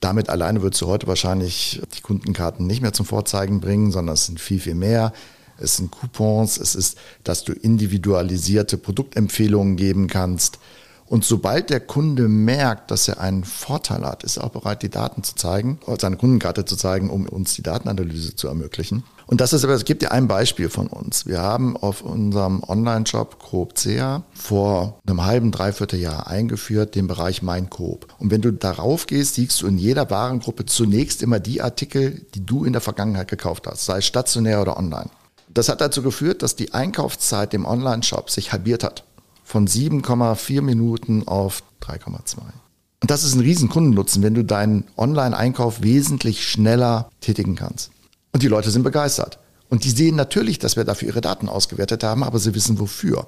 Damit 0.00 0.28
alleine 0.28 0.62
würdest 0.62 0.82
du 0.82 0.86
heute 0.86 1.06
wahrscheinlich 1.06 1.80
die 1.96 2.02
Kundenkarten 2.02 2.66
nicht 2.66 2.82
mehr 2.82 2.92
zum 2.92 3.06
Vorzeigen 3.06 3.60
bringen, 3.60 3.90
sondern 3.90 4.14
es 4.14 4.26
sind 4.26 4.40
viel, 4.40 4.60
viel 4.60 4.74
mehr 4.74 5.12
es 5.58 5.76
sind 5.76 5.90
Coupons, 5.90 6.58
es 6.58 6.74
ist, 6.74 6.98
dass 7.22 7.44
du 7.44 7.52
individualisierte 7.52 8.76
Produktempfehlungen 8.76 9.76
geben 9.76 10.08
kannst. 10.08 10.58
Und 11.14 11.24
sobald 11.24 11.70
der 11.70 11.78
Kunde 11.78 12.26
merkt, 12.26 12.90
dass 12.90 13.06
er 13.06 13.20
einen 13.20 13.44
Vorteil 13.44 14.04
hat, 14.04 14.24
ist 14.24 14.36
er 14.36 14.42
auch 14.42 14.48
bereit, 14.48 14.82
die 14.82 14.88
Daten 14.88 15.22
zu 15.22 15.36
zeigen, 15.36 15.78
seine 16.00 16.16
Kundenkarte 16.16 16.64
zu 16.64 16.74
zeigen, 16.74 17.08
um 17.08 17.28
uns 17.28 17.54
die 17.54 17.62
Datenanalyse 17.62 18.34
zu 18.34 18.48
ermöglichen. 18.48 19.04
Und 19.28 19.40
das 19.40 19.52
ist 19.52 19.62
aber, 19.62 19.74
es 19.74 19.84
gibt 19.84 20.02
dir 20.02 20.10
ein 20.10 20.26
Beispiel 20.26 20.68
von 20.68 20.88
uns. 20.88 21.24
Wir 21.24 21.40
haben 21.40 21.76
auf 21.76 22.02
unserem 22.02 22.64
Online-Shop 22.64 23.38
CoopCA 23.38 24.24
vor 24.34 24.98
einem 25.06 25.24
halben, 25.24 25.52
dreiviertel 25.52 26.00
Jahr 26.00 26.26
eingeführt 26.26 26.96
den 26.96 27.06
Bereich 27.06 27.42
Mein 27.42 27.70
Coop. 27.70 28.08
Und 28.18 28.32
wenn 28.32 28.42
du 28.42 28.52
darauf 28.52 29.06
gehst, 29.06 29.36
siehst 29.36 29.62
du 29.62 29.68
in 29.68 29.78
jeder 29.78 30.10
Warengruppe 30.10 30.66
zunächst 30.66 31.22
immer 31.22 31.38
die 31.38 31.62
Artikel, 31.62 32.26
die 32.34 32.44
du 32.44 32.64
in 32.64 32.72
der 32.72 32.82
Vergangenheit 32.82 33.28
gekauft 33.28 33.68
hast, 33.68 33.84
sei 33.84 33.98
es 33.98 34.04
stationär 34.04 34.60
oder 34.60 34.76
online. 34.76 35.10
Das 35.48 35.68
hat 35.68 35.80
dazu 35.80 36.02
geführt, 36.02 36.42
dass 36.42 36.56
die 36.56 36.74
Einkaufszeit 36.74 37.54
im 37.54 37.66
Online-Shop 37.66 38.30
sich 38.30 38.50
halbiert 38.50 38.82
hat. 38.82 39.04
Von 39.44 39.68
7,4 39.68 40.62
Minuten 40.62 41.28
auf 41.28 41.62
3,2. 41.82 42.38
Und 43.02 43.10
das 43.10 43.22
ist 43.22 43.34
ein 43.34 43.40
riesen 43.40 43.68
Kundennutzen, 43.68 44.22
wenn 44.22 44.34
du 44.34 44.44
deinen 44.44 44.84
Online-Einkauf 44.96 45.82
wesentlich 45.82 46.48
schneller 46.48 47.10
tätigen 47.20 47.54
kannst. 47.54 47.90
Und 48.32 48.42
die 48.42 48.48
Leute 48.48 48.70
sind 48.70 48.82
begeistert. 48.82 49.38
Und 49.68 49.84
die 49.84 49.90
sehen 49.90 50.16
natürlich, 50.16 50.58
dass 50.58 50.76
wir 50.76 50.84
dafür 50.84 51.08
ihre 51.08 51.20
Daten 51.20 51.48
ausgewertet 51.48 52.02
haben, 52.02 52.22
aber 52.22 52.38
sie 52.38 52.54
wissen 52.54 52.78
wofür. 52.78 53.26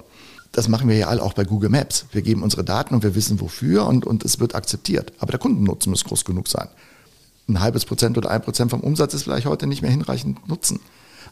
Das 0.51 0.67
machen 0.67 0.89
wir 0.89 0.97
ja 0.97 1.07
alle 1.07 1.21
auch 1.21 1.33
bei 1.33 1.43
Google 1.43 1.69
Maps. 1.69 2.05
Wir 2.11 2.21
geben 2.21 2.41
unsere 2.41 2.63
Daten 2.63 2.95
und 2.95 3.03
wir 3.03 3.15
wissen 3.15 3.39
wofür 3.39 3.85
und, 3.85 4.05
und 4.05 4.25
es 4.25 4.39
wird 4.39 4.55
akzeptiert. 4.55 5.13
Aber 5.19 5.31
der 5.31 5.39
Kundennutzen 5.39 5.91
muss 5.91 6.03
groß 6.03 6.25
genug 6.25 6.47
sein. 6.47 6.67
Ein 7.47 7.59
halbes 7.59 7.85
Prozent 7.85 8.17
oder 8.17 8.31
ein 8.31 8.41
Prozent 8.41 8.71
vom 8.71 8.81
Umsatz 8.81 9.13
ist 9.13 9.23
vielleicht 9.23 9.45
heute 9.45 9.67
nicht 9.67 9.81
mehr 9.81 9.91
hinreichend 9.91 10.47
Nutzen. 10.47 10.79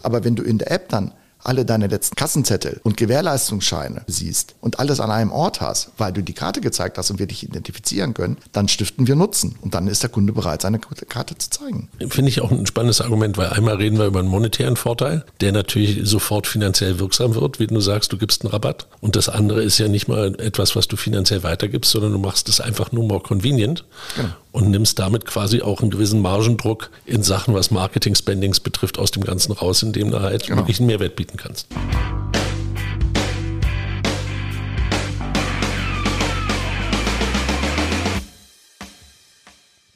Aber 0.04 0.24
wenn 0.24 0.36
du 0.36 0.44
in 0.44 0.58
der 0.58 0.72
App 0.72 0.90
dann 0.90 1.12
alle 1.46 1.66
deine 1.66 1.88
letzten 1.88 2.16
Kassenzettel 2.16 2.80
und 2.84 2.98
Gewährleistungsscheine 2.98 4.04
siehst 4.08 4.56
und 4.62 4.80
alles 4.80 5.00
an 5.00 5.12
einem 5.12 5.32
Ort 5.32 5.62
hast, 5.62 5.92
weil 5.98 6.14
du 6.14 6.22
die 6.22 6.34
Karte 6.34 6.62
gezeigt 6.62 6.98
hast 6.98 7.12
und 7.12 7.20
wir 7.20 7.28
dich 7.28 7.44
identifizieren 7.44 8.14
können, 8.14 8.38
dann 8.52 8.68
stiften 8.68 9.08
wir 9.08 9.16
Nutzen. 9.16 9.56
Und 9.62 9.74
dann 9.74 9.88
ist 9.88 10.04
der 10.04 10.10
Kunde 10.10 10.34
bereit, 10.34 10.62
seine 10.62 10.80
Karte 10.80 11.38
zu 11.38 11.50
zeigen. 11.50 11.90
Finde 12.10 12.30
ich 12.30 12.42
auch 12.42 12.52
ein 12.52 12.66
spannendes 12.66 13.02
Argument, 13.02 13.38
weil 13.38 13.50
einmal 13.50 13.76
reden 13.76 13.98
wir 13.98 14.06
über 14.06 14.20
einen 14.20 14.28
monetären 14.30 14.76
Vorteil, 14.76 15.26
der 15.42 15.52
natürlich 15.52 16.08
sofort 16.08 16.48
finanziell 16.48 17.00
wirksam 17.00 17.36
wird, 17.36 17.60
wie 17.60 17.68
du 17.68 17.80
sagst, 17.80 18.12
du 18.12 18.18
gibst 18.18 18.44
einen 18.44 18.52
Rabatt. 18.52 18.88
Und 19.02 19.16
das 19.16 19.30
andere 19.30 19.64
ist 19.64 19.78
ja 19.78 19.88
nicht 19.88 20.08
mal 20.08 20.40
etwas, 20.40 20.76
was 20.76 20.88
du 20.88 20.98
finanziell 20.98 21.44
weitergibst, 21.44 21.92
sondern 21.92 22.12
du 22.12 22.20
machst 22.20 22.50
es 22.50 22.60
einfach 22.60 22.92
nur 22.92 23.04
more 23.04 23.22
convenient. 23.22 23.86
Genau 24.16 24.30
und 24.56 24.72
nimmst 24.72 24.98
damit 25.00 25.26
quasi 25.26 25.62
auch 25.62 25.82
einen 25.82 25.92
gewissen 25.92 26.22
Margendruck 26.22 26.90
in 27.06 27.24
Sachen, 27.24 27.54
was 27.54 27.72
Marketing-Spendings 27.72 28.62
betrifft, 28.62 28.98
aus 28.98 29.12
dem 29.12 29.26
Ganzen 29.26 29.52
raus, 29.52 29.84
indem 29.84 30.12
du 30.12 30.22
halt 30.22 30.48
genau. 30.48 30.62
wirklich 30.62 30.80
einen 30.80 30.88
Mehrwert 30.88 31.18
bieten 31.18 31.36
kannst. 31.36 31.68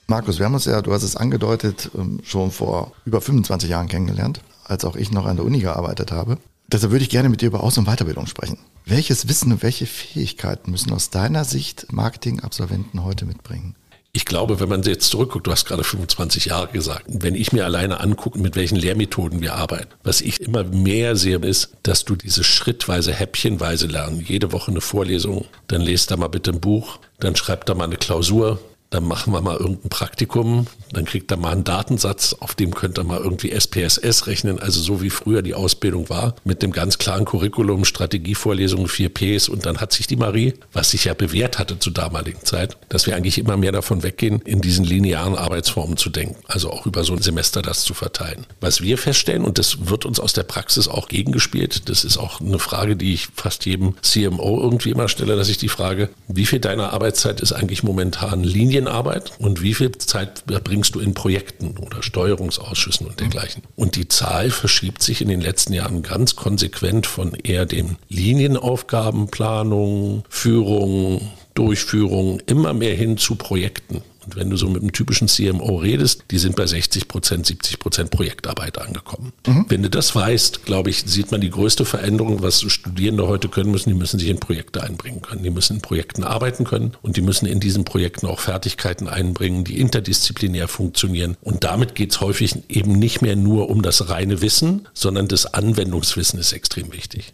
Markus, 0.08 0.40
wir 0.40 0.46
haben 0.46 0.56
uns 0.56 0.66
ja, 0.66 0.82
du 0.82 0.92
hast 0.92 1.04
es 1.04 1.16
angedeutet, 1.16 1.92
ähm, 1.98 2.20
schon 2.26 2.52
vor 2.52 2.92
über 3.06 3.22
25 3.22 3.70
Jahren 3.70 3.88
kennengelernt, 3.88 4.42
als 4.66 4.84
auch 4.84 4.98
ich 4.98 5.12
noch 5.12 5.26
an 5.26 5.38
der 5.38 5.46
Uni 5.46 5.60
gearbeitet 5.60 6.12
habe. 6.12 6.38
Deshalb 6.68 6.92
würde 6.92 7.04
ich 7.04 7.10
gerne 7.10 7.30
mit 7.30 7.42
dir 7.42 7.48
über 7.48 7.64
Aus- 7.64 7.78
und 7.78 7.86
Weiterbildung 7.86 8.28
sprechen. 8.28 8.58
Welches 8.86 9.30
Wissen 9.30 9.54
und 9.54 9.64
welche 9.64 9.86
Fähigkeiten 9.86 10.72
müssen 10.72 10.92
aus 10.92 11.12
deiner 11.12 11.46
Sicht 11.46 11.94
Marketing-Absolventen 11.94 13.06
heute 13.06 13.26
mitbringen? 13.26 13.76
Ich 14.12 14.26
glaube, 14.26 14.60
wenn 14.60 14.70
man 14.70 14.82
jetzt 14.82 15.12
zurückguckt, 15.12 15.46
du 15.46 15.52
hast 15.52 15.66
gerade 15.66 15.84
25 15.84 16.46
Jahre 16.46 16.68
gesagt, 16.70 17.06
wenn 17.08 17.36
ich 17.36 17.54
mir 17.54 17.66
alleine 17.66 18.00
angucke, 18.00 18.40
mit 18.40 18.56
welchen 18.56 18.76
Lehrmethoden 18.76 19.42
wir 19.42 19.54
arbeiten, 19.54 19.94
was 20.04 20.22
ich 20.22 20.42
immer 20.42 20.64
mehr 20.64 21.16
sehe, 21.16 21.38
ist, 21.38 21.78
dass 21.84 22.06
du 22.06 22.16
diese 22.16 22.44
schrittweise, 22.44 23.14
häppchenweise 23.14 23.86
lernen. 23.86 24.24
Jede 24.26 24.52
Woche 24.52 24.72
eine 24.72 24.82
Vorlesung, 24.82 25.46
dann 25.68 25.82
lest 25.82 26.10
da 26.10 26.18
mal 26.18 26.28
bitte 26.28 26.52
ein 26.52 26.60
Buch, 26.60 27.00
dann 27.20 27.36
schreibt 27.36 27.70
da 27.70 27.76
mal 27.76 27.84
eine 27.84 27.98
Klausur, 27.98 28.60
dann 28.90 29.08
machen 29.08 29.34
wir 29.34 29.42
mal 29.42 29.58
irgendein 29.58 29.90
Praktikum, 29.90 30.66
dann 30.92 31.06
kriegt 31.06 31.30
er 31.32 31.38
mal 31.38 31.52
einen 31.52 31.64
Datensatz, 31.64 32.36
auf 32.40 32.56
dem 32.56 32.74
könnt 32.74 32.98
ihr 32.98 33.04
mal 33.04 33.20
irgendwie 33.20 33.52
SPSS 33.52 34.26
rechnen, 34.26 34.60
also 34.60 34.82
so 34.82 35.02
wie 35.02 35.12
früher 35.12 35.42
die 35.42 35.54
Ausbildung 35.54 36.10
war, 36.10 36.36
mit 36.44 36.64
dem 36.64 36.72
ganz 36.72 36.98
klaren 36.98 37.26
Curriculum, 37.26 37.86
Strategievorlesungen, 37.86 38.88
4Ps 38.88 39.50
und 39.50 39.66
dann 39.66 39.78
hat 39.78 39.94
sich 39.94 40.08
die 40.08 40.16
Marie, 40.16 40.56
was 40.74 40.92
sich 40.92 41.06
ja 41.06 41.14
bewährt 41.14 41.60
hatte 41.60 41.78
zur 41.78 41.94
damaligen 41.94 42.44
Zeit, 42.44 42.78
dass 42.90 43.06
wir 43.06 43.16
eigentlich 43.16 43.38
immer 43.38 43.58
mehr 43.58 43.72
davon 43.72 44.02
weggehen, 44.02 44.42
in 44.42 44.62
diesen 44.62 44.86
linearen 44.86 45.36
Arbeitsformen 45.36 45.98
zu 45.98 46.10
denken, 46.10 46.38
also 46.48 46.72
auch 46.72 46.88
über 46.88 47.04
so 47.04 47.14
ein 47.14 47.22
Semester 47.22 47.62
das 47.62 47.84
zu 47.84 47.94
verteilen. 47.94 48.48
Was 48.60 48.82
wir 48.82 48.98
feststellen, 48.98 49.44
und 49.44 49.60
das 49.60 49.90
wird 49.90 50.06
uns 50.06 50.20
aus 50.20 50.34
der 50.34 50.44
Praxis 50.44 50.88
auch 50.88 51.08
gegengespielt, 51.08 51.90
das 51.90 52.04
ist 52.04 52.18
auch 52.18 52.42
eine 52.42 52.60
Frage, 52.60 52.96
die 52.96 53.14
ich 53.14 53.28
fast 53.36 53.66
jedem 53.66 53.94
CMO 54.02 54.60
irgendwie 54.60 54.90
immer 54.90 55.08
stelle, 55.10 55.36
dass 55.36 55.50
ich 55.50 55.58
die 55.58 55.70
Frage, 55.70 56.10
wie 56.28 56.48
viel 56.48 56.60
deiner 56.60 56.94
Arbeitszeit 56.94 57.40
ist 57.42 57.52
eigentlich 57.52 57.84
momentan 57.84 58.44
Linienarbeit 58.80 59.34
und 59.40 59.62
wie 59.62 59.74
viel 59.74 59.92
Zeit 59.92 60.46
bringt 60.46 60.64
bringst 60.70 60.96
du 60.96 61.00
in 61.00 61.14
Projekten 61.14 61.78
oder 61.78 62.04
Steuerungsausschüssen 62.04 63.08
und 63.08 63.20
dergleichen. 63.20 63.64
Und 63.76 63.96
die 63.96 64.08
Zahl 64.08 64.52
verschiebt 64.52 65.02
sich 65.02 65.22
in 65.22 65.28
den 65.28 65.42
letzten 65.42 65.74
Jahren 65.74 66.04
ganz 66.04 66.36
konsequent 66.36 67.08
von 67.08 67.34
eher 67.34 67.66
den 67.66 67.98
Linienaufgaben, 68.08 69.28
Planung, 69.28 70.24
Führung, 70.30 71.32
Durchführung 71.56 72.40
immer 72.46 72.74
mehr 72.74 72.96
hin 72.96 73.18
zu 73.18 73.36
Projekten. 73.36 74.02
Und 74.30 74.36
wenn 74.36 74.52
du 74.52 74.58
so 74.58 74.70
mit 74.70 74.84
einem 74.84 74.92
typischen 74.92 75.28
CMO 75.28 75.78
redest, 75.78 76.26
die 76.30 76.38
sind 76.38 76.56
bei 76.56 76.68
60 76.68 77.08
Prozent, 77.08 77.48
70 77.48 77.80
Prozent 77.80 78.12
Projektarbeit 78.12 78.78
angekommen. 78.78 79.34
Mhm. 79.48 79.66
Wenn 79.70 79.82
du 79.82 79.90
das 79.90 80.16
weißt, 80.16 80.66
glaube 80.66 80.92
ich, 80.92 81.04
sieht 81.08 81.32
man 81.32 81.42
die 81.42 81.50
größte 81.50 81.84
Veränderung, 81.84 82.44
was 82.44 82.62
Studierende 82.62 83.28
heute 83.28 83.50
können 83.50 83.72
müssen. 83.72 83.90
Die 83.90 83.96
müssen 83.96 84.20
sich 84.20 84.30
in 84.30 84.40
Projekte 84.40 84.84
einbringen 84.84 85.24
können. 85.24 85.42
Die 85.42 85.50
müssen 85.50 85.78
in 85.78 85.82
Projekten 85.82 86.24
arbeiten 86.24 86.64
können 86.64 86.92
und 87.02 87.18
die 87.18 87.22
müssen 87.22 87.48
in 87.48 87.60
diesen 87.60 87.86
Projekten 87.86 88.28
auch 88.28 88.40
Fertigkeiten 88.40 89.08
einbringen, 89.08 89.64
die 89.64 89.80
interdisziplinär 89.80 90.68
funktionieren. 90.68 91.36
Und 91.42 91.64
damit 91.64 91.96
geht 91.96 92.12
es 92.12 92.22
häufig 92.22 92.56
eben 92.70 92.94
nicht 92.94 93.24
mehr 93.24 93.36
nur 93.36 93.70
um 93.70 93.82
das 93.82 94.10
reine 94.10 94.42
Wissen, 94.42 94.88
sondern 94.94 95.28
das 95.28 95.48
Anwendungswissen 95.48 96.40
ist 96.40 96.54
extrem 96.54 96.94
wichtig. 96.94 97.34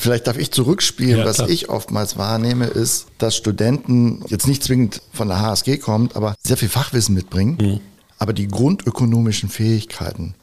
Vielleicht 0.00 0.26
darf 0.26 0.38
ich 0.38 0.50
zurückspielen, 0.50 1.18
ja, 1.18 1.24
was 1.26 1.40
ich 1.40 1.68
oftmals 1.68 2.16
wahrnehme, 2.16 2.64
ist, 2.64 3.08
dass 3.18 3.36
Studenten 3.36 4.24
jetzt 4.28 4.46
nicht 4.46 4.64
zwingend 4.64 5.02
von 5.12 5.28
der 5.28 5.40
HSG 5.40 5.76
kommt, 5.76 6.16
aber 6.16 6.34
sehr 6.42 6.56
viel 6.56 6.70
Fachwissen 6.70 7.14
mitbringen, 7.14 7.58
mhm. 7.60 7.80
aber 8.16 8.32
die 8.32 8.48
grundökonomischen 8.48 9.50
Fähigkeiten 9.50 10.34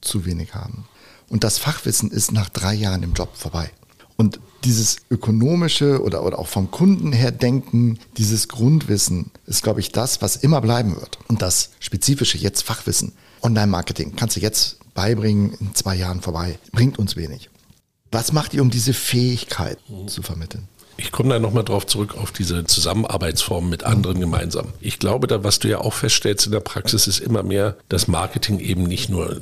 zu 0.00 0.26
wenig 0.26 0.54
haben. 0.56 0.88
Und 1.28 1.44
das 1.44 1.58
Fachwissen 1.58 2.10
ist 2.10 2.32
nach 2.32 2.48
drei 2.48 2.74
Jahren 2.74 3.04
im 3.04 3.12
Job 3.12 3.30
vorbei. 3.36 3.70
Und 4.16 4.40
dieses 4.64 4.96
ökonomische 5.10 6.02
oder, 6.02 6.24
oder 6.24 6.40
auch 6.40 6.48
vom 6.48 6.72
Kunden 6.72 7.12
her 7.12 7.30
denken, 7.30 8.00
dieses 8.16 8.48
Grundwissen 8.48 9.30
ist, 9.46 9.62
glaube 9.62 9.78
ich, 9.78 9.92
das, 9.92 10.22
was 10.22 10.34
immer 10.34 10.60
bleiben 10.60 10.96
wird. 10.96 11.18
Und 11.28 11.40
das 11.40 11.70
spezifische 11.78 12.38
jetzt 12.38 12.62
Fachwissen. 12.62 13.12
Online-Marketing 13.42 14.16
kannst 14.16 14.34
du 14.34 14.40
jetzt 14.40 14.78
beibringen, 14.94 15.54
in 15.60 15.72
zwei 15.76 15.94
Jahren 15.94 16.20
vorbei. 16.20 16.58
Bringt 16.72 16.98
uns 16.98 17.14
wenig. 17.14 17.48
Was 18.14 18.30
macht 18.30 18.54
ihr, 18.54 18.62
um 18.62 18.70
diese 18.70 18.92
Fähigkeit 18.92 19.76
zu 20.06 20.22
vermitteln? 20.22 20.68
Ich 20.96 21.10
komme 21.10 21.30
da 21.30 21.40
nochmal 21.40 21.64
drauf 21.64 21.84
zurück 21.84 22.16
auf 22.16 22.30
diese 22.30 22.64
Zusammenarbeitsform 22.64 23.68
mit 23.68 23.82
anderen 23.82 24.20
gemeinsam. 24.20 24.68
Ich 24.80 25.00
glaube, 25.00 25.26
da, 25.26 25.42
was 25.42 25.58
du 25.58 25.66
ja 25.66 25.78
auch 25.78 25.94
feststellst 25.94 26.46
in 26.46 26.52
der 26.52 26.60
Praxis, 26.60 27.08
ist 27.08 27.18
immer 27.18 27.42
mehr, 27.42 27.76
dass 27.88 28.06
Marketing 28.06 28.60
eben 28.60 28.84
nicht 28.84 29.10
nur 29.10 29.40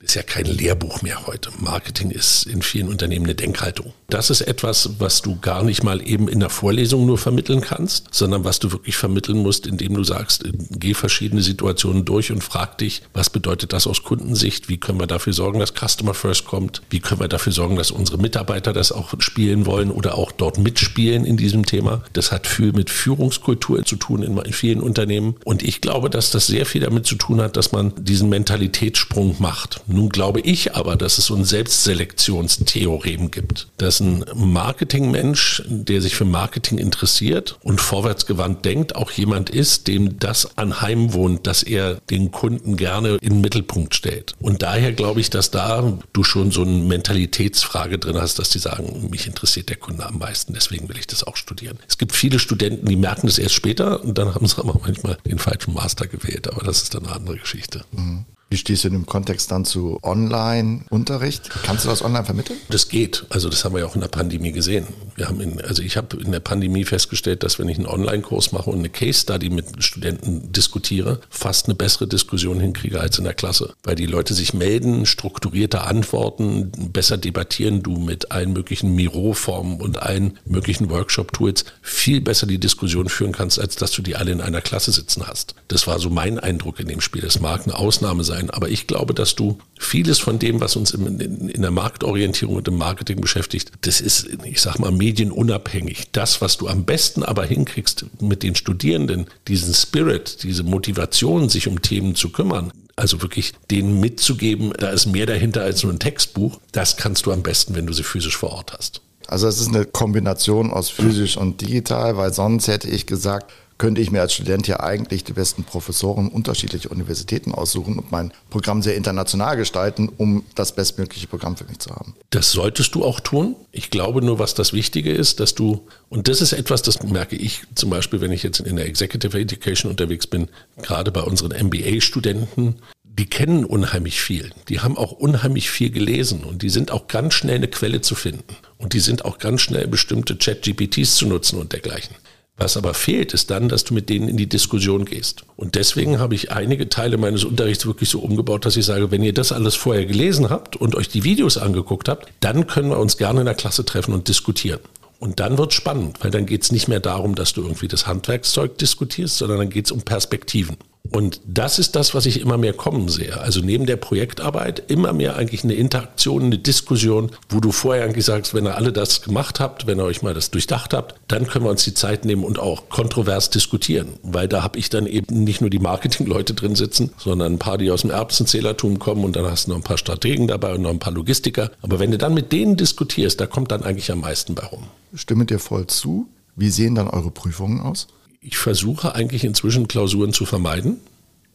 ist 0.00 0.14
ja 0.14 0.22
kein 0.22 0.44
Lehrbuch 0.44 1.02
mehr 1.02 1.26
heute. 1.26 1.50
Marketing 1.58 2.12
ist 2.12 2.46
in 2.46 2.62
vielen 2.62 2.88
Unternehmen 2.88 3.24
eine 3.24 3.34
Denkhaltung. 3.34 3.92
Das 4.08 4.30
ist 4.30 4.42
etwas, 4.42 5.00
was 5.00 5.22
du 5.22 5.40
gar 5.40 5.64
nicht 5.64 5.82
mal 5.82 6.00
eben 6.06 6.28
in 6.28 6.38
der 6.38 6.50
Vorlesung 6.50 7.04
nur 7.04 7.18
vermitteln 7.18 7.60
kannst, 7.60 8.06
sondern 8.14 8.44
was 8.44 8.60
du 8.60 8.70
wirklich 8.70 8.96
vermitteln 8.96 9.38
musst, 9.38 9.66
indem 9.66 9.94
du 9.94 10.04
sagst, 10.04 10.44
geh 10.70 10.94
verschiedene 10.94 11.42
Situationen 11.42 12.04
durch 12.04 12.30
und 12.30 12.44
frag 12.44 12.78
dich, 12.78 13.02
was 13.12 13.28
bedeutet 13.28 13.72
das 13.72 13.88
aus 13.88 14.04
Kundensicht? 14.04 14.68
Wie 14.68 14.78
können 14.78 15.00
wir 15.00 15.08
dafür 15.08 15.32
sorgen, 15.32 15.58
dass 15.58 15.74
Customer 15.74 16.14
First 16.14 16.44
kommt? 16.44 16.80
Wie 16.90 17.00
können 17.00 17.20
wir 17.20 17.28
dafür 17.28 17.52
sorgen, 17.52 17.74
dass 17.74 17.90
unsere 17.90 18.18
Mitarbeiter 18.18 18.72
das 18.72 18.92
auch 18.92 19.12
spielen 19.18 19.66
wollen 19.66 19.90
oder 19.90 20.16
auch 20.16 20.30
dort 20.30 20.58
mitspielen 20.58 21.24
in 21.24 21.36
diesem 21.36 21.66
Thema? 21.66 22.04
Das 22.12 22.30
hat 22.30 22.46
viel 22.46 22.72
mit 22.72 22.88
Führungskultur 22.88 23.84
zu 23.84 23.96
tun 23.96 24.22
in 24.22 24.52
vielen 24.52 24.80
Unternehmen. 24.80 25.34
Und 25.44 25.64
ich 25.64 25.80
glaube, 25.80 26.08
dass 26.08 26.30
das 26.30 26.46
sehr 26.46 26.66
viel 26.66 26.82
damit 26.82 27.04
zu 27.04 27.16
tun 27.16 27.40
hat, 27.40 27.56
dass 27.56 27.72
man 27.72 27.92
diesen 27.96 28.28
Mentalitätssprung 28.28 29.34
macht. 29.40 29.82
Nun 29.90 30.10
glaube 30.10 30.40
ich 30.40 30.74
aber, 30.74 30.96
dass 30.96 31.16
es 31.16 31.26
so 31.26 31.34
ein 31.34 31.44
Selbstselektionstheorem 31.44 33.30
gibt, 33.30 33.68
dass 33.78 34.00
ein 34.00 34.22
Marketingmensch, 34.34 35.62
der 35.66 36.02
sich 36.02 36.14
für 36.14 36.26
Marketing 36.26 36.76
interessiert 36.76 37.58
und 37.62 37.80
vorwärtsgewandt 37.80 38.66
denkt, 38.66 38.96
auch 38.96 39.10
jemand 39.10 39.48
ist, 39.48 39.88
dem 39.88 40.18
das 40.18 40.58
anheimwohnt, 40.58 41.46
dass 41.46 41.62
er 41.62 41.94
den 42.10 42.30
Kunden 42.30 42.76
gerne 42.76 43.16
in 43.22 43.34
den 43.34 43.40
Mittelpunkt 43.40 43.94
stellt. 43.94 44.34
Und 44.40 44.62
daher 44.62 44.92
glaube 44.92 45.20
ich, 45.20 45.30
dass 45.30 45.50
da 45.50 45.98
du 46.12 46.22
schon 46.22 46.50
so 46.50 46.62
eine 46.62 46.72
Mentalitätsfrage 46.72 47.98
drin 47.98 48.20
hast, 48.20 48.38
dass 48.38 48.50
die 48.50 48.58
sagen, 48.58 49.08
mich 49.10 49.26
interessiert 49.26 49.70
der 49.70 49.76
Kunde 49.76 50.04
am 50.04 50.18
meisten, 50.18 50.52
deswegen 50.52 50.90
will 50.90 50.98
ich 50.98 51.06
das 51.06 51.24
auch 51.24 51.36
studieren. 51.36 51.78
Es 51.88 51.96
gibt 51.96 52.12
viele 52.12 52.38
Studenten, 52.38 52.84
die 52.86 52.96
merken 52.96 53.26
das 53.26 53.38
erst 53.38 53.54
später 53.54 54.04
und 54.04 54.18
dann 54.18 54.34
haben 54.34 54.46
sie 54.46 54.58
aber 54.58 54.78
manchmal 54.82 55.16
den 55.24 55.38
falschen 55.38 55.72
Master 55.72 56.06
gewählt, 56.06 56.46
aber 56.46 56.62
das 56.62 56.82
ist 56.82 56.94
dann 56.94 57.06
eine 57.06 57.14
andere 57.14 57.38
Geschichte. 57.38 57.84
Mhm. 57.92 58.26
Wie 58.50 58.56
stehst 58.56 58.84
du 58.84 58.88
in 58.88 58.94
dem 58.94 59.06
Kontext 59.06 59.50
dann 59.50 59.66
zu 59.66 59.98
Online-Unterricht? 60.02 61.50
Kannst 61.64 61.84
du 61.84 61.90
das 61.90 62.02
online 62.02 62.24
vermitteln? 62.24 62.58
Das 62.70 62.88
geht. 62.88 63.26
Also 63.28 63.50
das 63.50 63.64
haben 63.64 63.74
wir 63.74 63.80
ja 63.80 63.86
auch 63.86 63.94
in 63.94 64.00
der 64.00 64.08
Pandemie 64.08 64.52
gesehen. 64.52 64.86
Wir 65.16 65.28
haben 65.28 65.40
in, 65.42 65.60
also 65.60 65.82
ich 65.82 65.98
habe 65.98 66.16
in 66.16 66.32
der 66.32 66.40
Pandemie 66.40 66.84
festgestellt, 66.84 67.42
dass 67.42 67.58
wenn 67.58 67.68
ich 67.68 67.76
einen 67.76 67.86
Online-Kurs 67.86 68.52
mache 68.52 68.70
und 68.70 68.78
eine 68.78 68.88
Case-Study 68.88 69.50
mit 69.50 69.84
Studenten 69.84 70.50
diskutiere, 70.50 71.20
fast 71.28 71.66
eine 71.66 71.74
bessere 71.74 72.06
Diskussion 72.06 72.58
hinkriege 72.58 73.00
als 73.00 73.18
in 73.18 73.24
der 73.24 73.34
Klasse. 73.34 73.74
Weil 73.82 73.96
die 73.96 74.06
Leute 74.06 74.32
sich 74.32 74.54
melden, 74.54 75.04
strukturierter 75.04 75.86
antworten, 75.86 76.70
besser 76.92 77.18
debattieren, 77.18 77.82
du 77.82 77.98
mit 77.98 78.32
allen 78.32 78.54
möglichen 78.54 78.94
Miro-Formen 78.94 79.78
und 79.78 80.00
allen 80.00 80.38
möglichen 80.46 80.88
Workshop-Tools 80.88 81.66
viel 81.82 82.22
besser 82.22 82.46
die 82.46 82.58
Diskussion 82.58 83.10
führen 83.10 83.32
kannst, 83.32 83.60
als 83.60 83.76
dass 83.76 83.90
du 83.90 84.00
die 84.00 84.16
alle 84.16 84.32
in 84.32 84.40
einer 84.40 84.62
Klasse 84.62 84.90
sitzen 84.90 85.26
hast. 85.26 85.54
Das 85.68 85.86
war 85.86 85.98
so 85.98 86.08
mein 86.08 86.38
Eindruck 86.38 86.80
in 86.80 86.88
dem 86.88 87.02
Spiel. 87.02 87.26
Es 87.26 87.40
mag 87.40 87.64
eine 87.64 87.76
Ausnahme 87.76 88.24
sein, 88.24 88.37
sein. 88.38 88.50
Aber 88.50 88.68
ich 88.68 88.86
glaube, 88.86 89.14
dass 89.14 89.34
du 89.34 89.58
vieles 89.78 90.18
von 90.18 90.38
dem, 90.38 90.60
was 90.60 90.76
uns 90.76 90.92
in, 90.92 91.20
in, 91.20 91.62
der 91.62 91.70
Marktorientierung 91.70 92.56
und 92.56 92.68
im 92.68 92.76
Marketing 92.76 93.20
beschäftigt, 93.20 93.72
das 93.82 94.00
ist, 94.00 94.28
ich 94.44 94.60
sag 94.60 94.78
mal, 94.78 94.90
medienunabhängig. 94.90 96.10
Das, 96.12 96.40
was 96.40 96.56
du 96.56 96.68
am 96.68 96.84
besten 96.84 97.22
aber 97.22 97.44
hinkriegst 97.44 98.06
mit 98.20 98.42
den 98.42 98.54
Studierenden, 98.54 99.26
diesen 99.46 99.74
Spirit, 99.74 100.42
diese 100.42 100.62
Motivation, 100.62 101.48
sich 101.48 101.68
um 101.68 101.82
Themen 101.82 102.14
zu 102.14 102.30
kümmern, 102.30 102.72
also 102.96 103.22
wirklich 103.22 103.52
denen 103.70 104.00
mitzugeben, 104.00 104.72
da 104.76 104.90
ist 104.90 105.06
mehr 105.06 105.26
dahinter 105.26 105.62
als 105.62 105.82
nur 105.84 105.92
ein 105.92 106.00
Textbuch, 106.00 106.60
das 106.72 106.96
kannst 106.96 107.26
du 107.26 107.32
am 107.32 107.42
besten, 107.42 107.74
wenn 107.74 107.86
du 107.86 107.92
sie 107.92 108.02
physisch 108.02 108.36
vor 108.36 108.50
Ort 108.50 108.72
hast. 108.76 109.02
Also 109.28 109.46
es 109.46 109.60
ist 109.60 109.68
eine 109.68 109.84
Kombination 109.84 110.72
aus 110.72 110.88
physisch 110.88 111.36
und 111.36 111.60
digital, 111.60 112.16
weil 112.16 112.32
sonst 112.32 112.66
hätte 112.66 112.88
ich 112.88 113.06
gesagt, 113.06 113.52
könnte 113.78 114.00
ich 114.00 114.10
mir 114.10 114.20
als 114.20 114.34
Student 114.34 114.66
ja 114.66 114.80
eigentlich 114.80 115.24
die 115.24 115.32
besten 115.32 115.64
Professoren 115.64 116.28
unterschiedlicher 116.28 116.90
Universitäten 116.90 117.52
aussuchen 117.52 117.98
und 117.98 118.10
mein 118.10 118.32
Programm 118.50 118.82
sehr 118.82 118.96
international 118.96 119.56
gestalten, 119.56 120.10
um 120.16 120.44
das 120.54 120.74
bestmögliche 120.74 121.28
Programm 121.28 121.56
für 121.56 121.64
mich 121.64 121.78
zu 121.78 121.90
haben. 121.90 122.14
Das 122.30 122.50
solltest 122.50 122.94
du 122.94 123.04
auch 123.04 123.20
tun. 123.20 123.56
Ich 123.70 123.90
glaube 123.90 124.20
nur, 124.20 124.38
was 124.38 124.54
das 124.54 124.72
Wichtige 124.72 125.12
ist, 125.12 125.40
dass 125.40 125.54
du, 125.54 125.86
und 126.08 126.28
das 126.28 126.40
ist 126.40 126.52
etwas, 126.52 126.82
das 126.82 127.02
merke 127.02 127.36
ich 127.36 127.62
zum 127.74 127.90
Beispiel, 127.90 128.20
wenn 128.20 128.32
ich 128.32 128.42
jetzt 128.42 128.60
in 128.60 128.76
der 128.76 128.86
Executive 128.86 129.38
Education 129.38 129.90
unterwegs 129.90 130.26
bin, 130.26 130.48
gerade 130.82 131.12
bei 131.12 131.22
unseren 131.22 131.52
MBA-Studenten, 131.66 132.76
die 133.04 133.26
kennen 133.26 133.64
unheimlich 133.64 134.20
viel. 134.20 134.52
Die 134.68 134.80
haben 134.80 134.96
auch 134.96 135.12
unheimlich 135.12 135.70
viel 135.70 135.90
gelesen 135.90 136.44
und 136.44 136.62
die 136.62 136.70
sind 136.70 136.92
auch 136.92 137.08
ganz 137.08 137.34
schnell 137.34 137.56
eine 137.56 137.68
Quelle 137.68 138.00
zu 138.00 138.14
finden. 138.14 138.56
Und 138.76 138.92
die 138.92 139.00
sind 139.00 139.24
auch 139.24 139.38
ganz 139.38 139.60
schnell 139.60 139.88
bestimmte 139.88 140.38
Chat-GPTs 140.38 141.16
zu 141.16 141.26
nutzen 141.26 141.58
und 141.58 141.72
dergleichen. 141.72 142.14
Was 142.58 142.76
aber 142.76 142.92
fehlt, 142.92 143.34
ist 143.34 143.50
dann, 143.50 143.68
dass 143.68 143.84
du 143.84 143.94
mit 143.94 144.08
denen 144.08 144.28
in 144.28 144.36
die 144.36 144.48
Diskussion 144.48 145.04
gehst. 145.04 145.44
Und 145.56 145.76
deswegen 145.76 146.18
habe 146.18 146.34
ich 146.34 146.50
einige 146.50 146.88
Teile 146.88 147.16
meines 147.16 147.44
Unterrichts 147.44 147.86
wirklich 147.86 148.10
so 148.10 148.18
umgebaut, 148.18 148.66
dass 148.66 148.76
ich 148.76 148.84
sage, 148.84 149.12
wenn 149.12 149.22
ihr 149.22 149.32
das 149.32 149.52
alles 149.52 149.76
vorher 149.76 150.06
gelesen 150.06 150.50
habt 150.50 150.74
und 150.74 150.96
euch 150.96 151.08
die 151.08 151.22
Videos 151.22 151.56
angeguckt 151.56 152.08
habt, 152.08 152.32
dann 152.40 152.66
können 152.66 152.90
wir 152.90 152.98
uns 152.98 153.16
gerne 153.16 153.40
in 153.40 153.46
der 153.46 153.54
Klasse 153.54 153.84
treffen 153.84 154.12
und 154.12 154.26
diskutieren. 154.26 154.80
Und 155.20 155.38
dann 155.38 155.56
wird 155.56 155.72
spannend, 155.72 156.18
weil 156.20 156.32
dann 156.32 156.46
geht 156.46 156.62
es 156.62 156.72
nicht 156.72 156.88
mehr 156.88 157.00
darum, 157.00 157.36
dass 157.36 157.52
du 157.52 157.62
irgendwie 157.62 157.88
das 157.88 158.08
Handwerkszeug 158.08 158.76
diskutierst, 158.78 159.38
sondern 159.38 159.58
dann 159.58 159.70
geht 159.70 159.86
es 159.86 159.92
um 159.92 160.02
Perspektiven. 160.02 160.76
Und 161.10 161.40
das 161.46 161.78
ist 161.78 161.96
das, 161.96 162.14
was 162.14 162.26
ich 162.26 162.40
immer 162.40 162.58
mehr 162.58 162.72
kommen 162.72 163.08
sehe. 163.08 163.38
Also 163.40 163.60
neben 163.60 163.86
der 163.86 163.96
Projektarbeit 163.96 164.82
immer 164.88 165.12
mehr 165.12 165.36
eigentlich 165.36 165.64
eine 165.64 165.74
Interaktion, 165.74 166.44
eine 166.44 166.58
Diskussion, 166.58 167.30
wo 167.48 167.60
du 167.60 167.72
vorher 167.72 168.04
eigentlich 168.04 168.24
sagst, 168.24 168.54
wenn 168.54 168.66
ihr 168.66 168.76
alle 168.76 168.92
das 168.92 169.22
gemacht 169.22 169.60
habt, 169.60 169.86
wenn 169.86 169.98
ihr 169.98 170.04
euch 170.04 170.22
mal 170.22 170.34
das 170.34 170.50
durchdacht 170.50 170.92
habt, 170.94 171.14
dann 171.28 171.46
können 171.46 171.64
wir 171.64 171.70
uns 171.70 171.84
die 171.84 171.94
Zeit 171.94 172.24
nehmen 172.24 172.44
und 172.44 172.58
auch 172.58 172.88
kontrovers 172.88 173.50
diskutieren. 173.50 174.14
Weil 174.22 174.48
da 174.48 174.62
habe 174.62 174.78
ich 174.78 174.90
dann 174.90 175.06
eben 175.06 175.44
nicht 175.44 175.60
nur 175.60 175.70
die 175.70 175.78
Marketingleute 175.78 176.54
drin 176.54 176.74
sitzen, 176.74 177.12
sondern 177.18 177.54
ein 177.54 177.58
paar, 177.58 177.78
die 177.78 177.90
aus 177.90 178.02
dem 178.02 178.10
Erbsenzählertum 178.10 178.98
kommen 178.98 179.24
und 179.24 179.36
dann 179.36 179.46
hast 179.46 179.66
du 179.66 179.70
noch 179.70 179.76
ein 179.78 179.82
paar 179.82 179.98
Strategen 179.98 180.46
dabei 180.48 180.74
und 180.74 180.82
noch 180.82 180.90
ein 180.90 180.98
paar 180.98 181.12
Logistiker. 181.12 181.70
Aber 181.82 181.98
wenn 181.98 182.10
du 182.10 182.18
dann 182.18 182.34
mit 182.34 182.52
denen 182.52 182.76
diskutierst, 182.76 183.40
da 183.40 183.46
kommt 183.46 183.72
dann 183.72 183.82
eigentlich 183.82 184.10
am 184.12 184.20
meisten 184.20 184.54
bei 184.54 184.64
rum. 184.66 184.84
Stimme 185.14 185.46
dir 185.46 185.58
voll 185.58 185.86
zu. 185.86 186.28
Wie 186.56 186.70
sehen 186.70 186.96
dann 186.96 187.08
eure 187.08 187.30
Prüfungen 187.30 187.80
aus? 187.80 188.08
Ich 188.40 188.58
versuche 188.58 189.14
eigentlich 189.14 189.44
inzwischen 189.44 189.88
Klausuren 189.88 190.32
zu 190.32 190.46
vermeiden. 190.46 191.00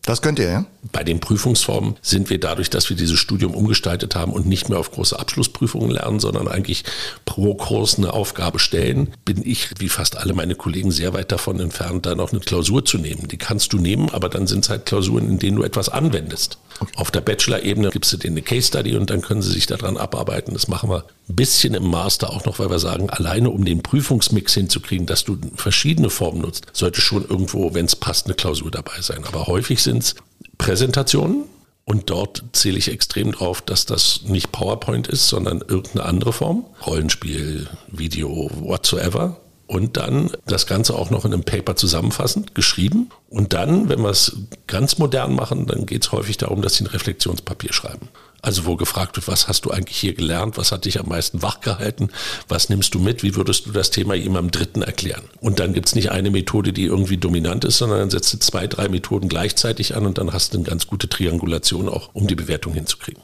Das 0.05 0.21
könnt 0.21 0.37
ihr, 0.37 0.49
ja? 0.49 0.65
Bei 0.91 1.05
den 1.05 1.21
Prüfungsformen 1.21 1.95
sind 2.01 2.29
wir 2.29 2.37
dadurch, 2.37 2.69
dass 2.69 2.89
wir 2.89 2.97
dieses 2.97 3.17
Studium 3.17 3.55
umgestaltet 3.55 4.15
haben 4.15 4.33
und 4.33 4.45
nicht 4.45 4.67
mehr 4.67 4.77
auf 4.77 4.91
große 4.91 5.17
Abschlussprüfungen 5.17 5.91
lernen, 5.91 6.19
sondern 6.19 6.49
eigentlich 6.49 6.83
pro 7.23 7.55
Kurs 7.55 7.97
eine 7.97 8.11
Aufgabe 8.11 8.59
stellen, 8.59 9.13
bin 9.23 9.41
ich, 9.45 9.69
wie 9.79 9.87
fast 9.87 10.17
alle 10.17 10.33
meine 10.33 10.55
Kollegen, 10.55 10.91
sehr 10.91 11.13
weit 11.13 11.31
davon 11.31 11.57
entfernt, 11.61 12.05
dann 12.05 12.19
auch 12.19 12.31
eine 12.31 12.41
Klausur 12.41 12.83
zu 12.83 12.97
nehmen. 12.97 13.29
Die 13.29 13.37
kannst 13.37 13.71
du 13.71 13.77
nehmen, 13.77 14.09
aber 14.09 14.27
dann 14.27 14.45
sind 14.45 14.65
es 14.65 14.69
halt 14.69 14.85
Klausuren, 14.85 15.29
in 15.29 15.39
denen 15.39 15.55
du 15.55 15.63
etwas 15.63 15.87
anwendest. 15.87 16.57
Okay. 16.81 16.91
Auf 16.97 17.09
der 17.09 17.21
Bachelor-Ebene 17.21 17.91
gibst 17.91 18.11
du 18.11 18.17
denen 18.17 18.33
eine 18.33 18.41
Case 18.41 18.67
Study 18.67 18.97
und 18.97 19.09
dann 19.09 19.21
können 19.21 19.41
sie 19.41 19.53
sich 19.53 19.67
daran 19.67 19.95
abarbeiten. 19.95 20.53
Das 20.53 20.67
machen 20.67 20.89
wir 20.89 21.05
ein 21.29 21.35
bisschen 21.35 21.73
im 21.73 21.89
Master 21.89 22.31
auch 22.31 22.45
noch, 22.45 22.59
weil 22.59 22.69
wir 22.69 22.79
sagen, 22.79 23.09
alleine 23.09 23.49
um 23.49 23.63
den 23.63 23.81
Prüfungsmix 23.81 24.53
hinzukriegen, 24.53 25.05
dass 25.05 25.23
du 25.23 25.37
verschiedene 25.55 26.09
Formen 26.09 26.41
nutzt, 26.41 26.67
sollte 26.73 27.01
schon 27.01 27.27
irgendwo, 27.27 27.73
wenn 27.73 27.85
es 27.85 27.95
passt, 27.95 28.25
eine 28.25 28.35
Klausur 28.35 28.71
dabei 28.71 29.01
sein. 29.01 29.23
Aber 29.25 29.47
häufig 29.47 29.81
sind 29.81 30.03
es 30.03 30.15
Präsentationen, 30.57 31.45
und 31.85 32.09
dort 32.09 32.43
zähle 32.53 32.77
ich 32.77 32.89
extrem 32.89 33.33
drauf, 33.33 33.61
dass 33.61 33.85
das 33.85 34.21
nicht 34.25 34.51
PowerPoint 34.51 35.07
ist, 35.07 35.27
sondern 35.27 35.59
irgendeine 35.59 36.05
andere 36.05 36.31
Form. 36.31 36.65
Rollenspiel, 36.85 37.67
Video, 37.91 38.49
whatsoever. 38.61 39.37
Und 39.67 39.97
dann 39.97 40.29
das 40.45 40.67
Ganze 40.67 40.95
auch 40.95 41.09
noch 41.09 41.25
in 41.25 41.33
einem 41.33 41.43
Paper 41.43 41.75
zusammenfassend, 41.75 42.55
geschrieben. 42.55 43.09
Und 43.29 43.53
dann, 43.53 43.89
wenn 43.89 44.01
wir 44.01 44.09
es 44.09 44.37
ganz 44.67 44.97
modern 44.97 45.33
machen, 45.33 45.65
dann 45.65 45.85
geht 45.85 46.05
es 46.05 46.11
häufig 46.11 46.37
darum, 46.37 46.61
dass 46.61 46.75
sie 46.75 46.85
ein 46.85 46.87
Reflexionspapier 46.87 47.73
schreiben. 47.73 48.07
Also 48.43 48.65
wo 48.65 48.75
gefragt 48.75 49.15
wird, 49.15 49.29
was 49.29 49.47
hast 49.47 49.63
du 49.63 49.71
eigentlich 49.71 49.97
hier 49.97 50.13
gelernt, 50.13 50.57
was 50.57 50.73
hat 50.73 50.83
dich 50.83 50.99
am 50.99 51.07
meisten 51.07 51.41
wachgehalten, 51.41 52.11
was 52.49 52.67
nimmst 52.67 52.93
du 52.93 52.99
mit, 52.99 53.23
wie 53.23 53.35
würdest 53.37 53.65
du 53.65 53.71
das 53.71 53.89
Thema 53.89 54.15
jemandem 54.15 54.51
Dritten 54.51 54.81
erklären? 54.81 55.23
Und 55.39 55.59
dann 55.61 55.73
gibt 55.73 55.87
es 55.87 55.95
nicht 55.95 56.11
eine 56.11 56.29
Methode, 56.29 56.73
die 56.73 56.83
irgendwie 56.83 57.15
dominant 57.15 57.63
ist, 57.63 57.77
sondern 57.77 57.99
dann 57.99 58.09
setzt 58.09 58.33
du 58.33 58.39
zwei, 58.39 58.67
drei 58.67 58.89
Methoden 58.89 59.29
gleichzeitig 59.29 59.95
an 59.95 60.05
und 60.05 60.17
dann 60.17 60.33
hast 60.33 60.53
du 60.53 60.57
eine 60.57 60.67
ganz 60.67 60.87
gute 60.87 61.07
Triangulation 61.07 61.87
auch, 61.87 62.09
um 62.11 62.27
die 62.27 62.35
Bewertung 62.35 62.73
hinzukriegen. 62.73 63.23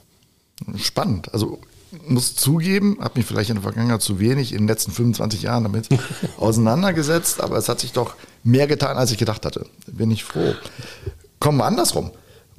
Spannend. 0.78 1.34
Also 1.34 1.60
muss 2.08 2.36
zugeben, 2.36 3.00
habe 3.02 3.20
mich 3.20 3.26
vielleicht 3.26 3.50
in 3.50 3.58
der 3.58 3.64
Vergangenheit 3.64 4.02
zu 4.02 4.22
wenig 4.22 4.54
in 4.54 4.60
den 4.60 4.68
letzten 4.70 4.92
25 4.92 5.42
Jahren 5.42 5.64
damit 5.64 5.90
auseinandergesetzt, 6.38 7.42
aber 7.42 7.58
es 7.58 7.68
hat 7.68 7.82
sich 7.82 7.92
doch 7.92 8.16
mehr 8.46 8.68
getan, 8.68 8.96
als 8.96 9.12
ich 9.12 9.18
gedacht 9.18 9.46
hatte. 9.46 9.66
Bin 9.86 10.12
ich 10.12 10.24
froh. 10.24 10.56
Kommen 11.42 11.58
wir 11.58 11.66
andersrum. 11.66 12.12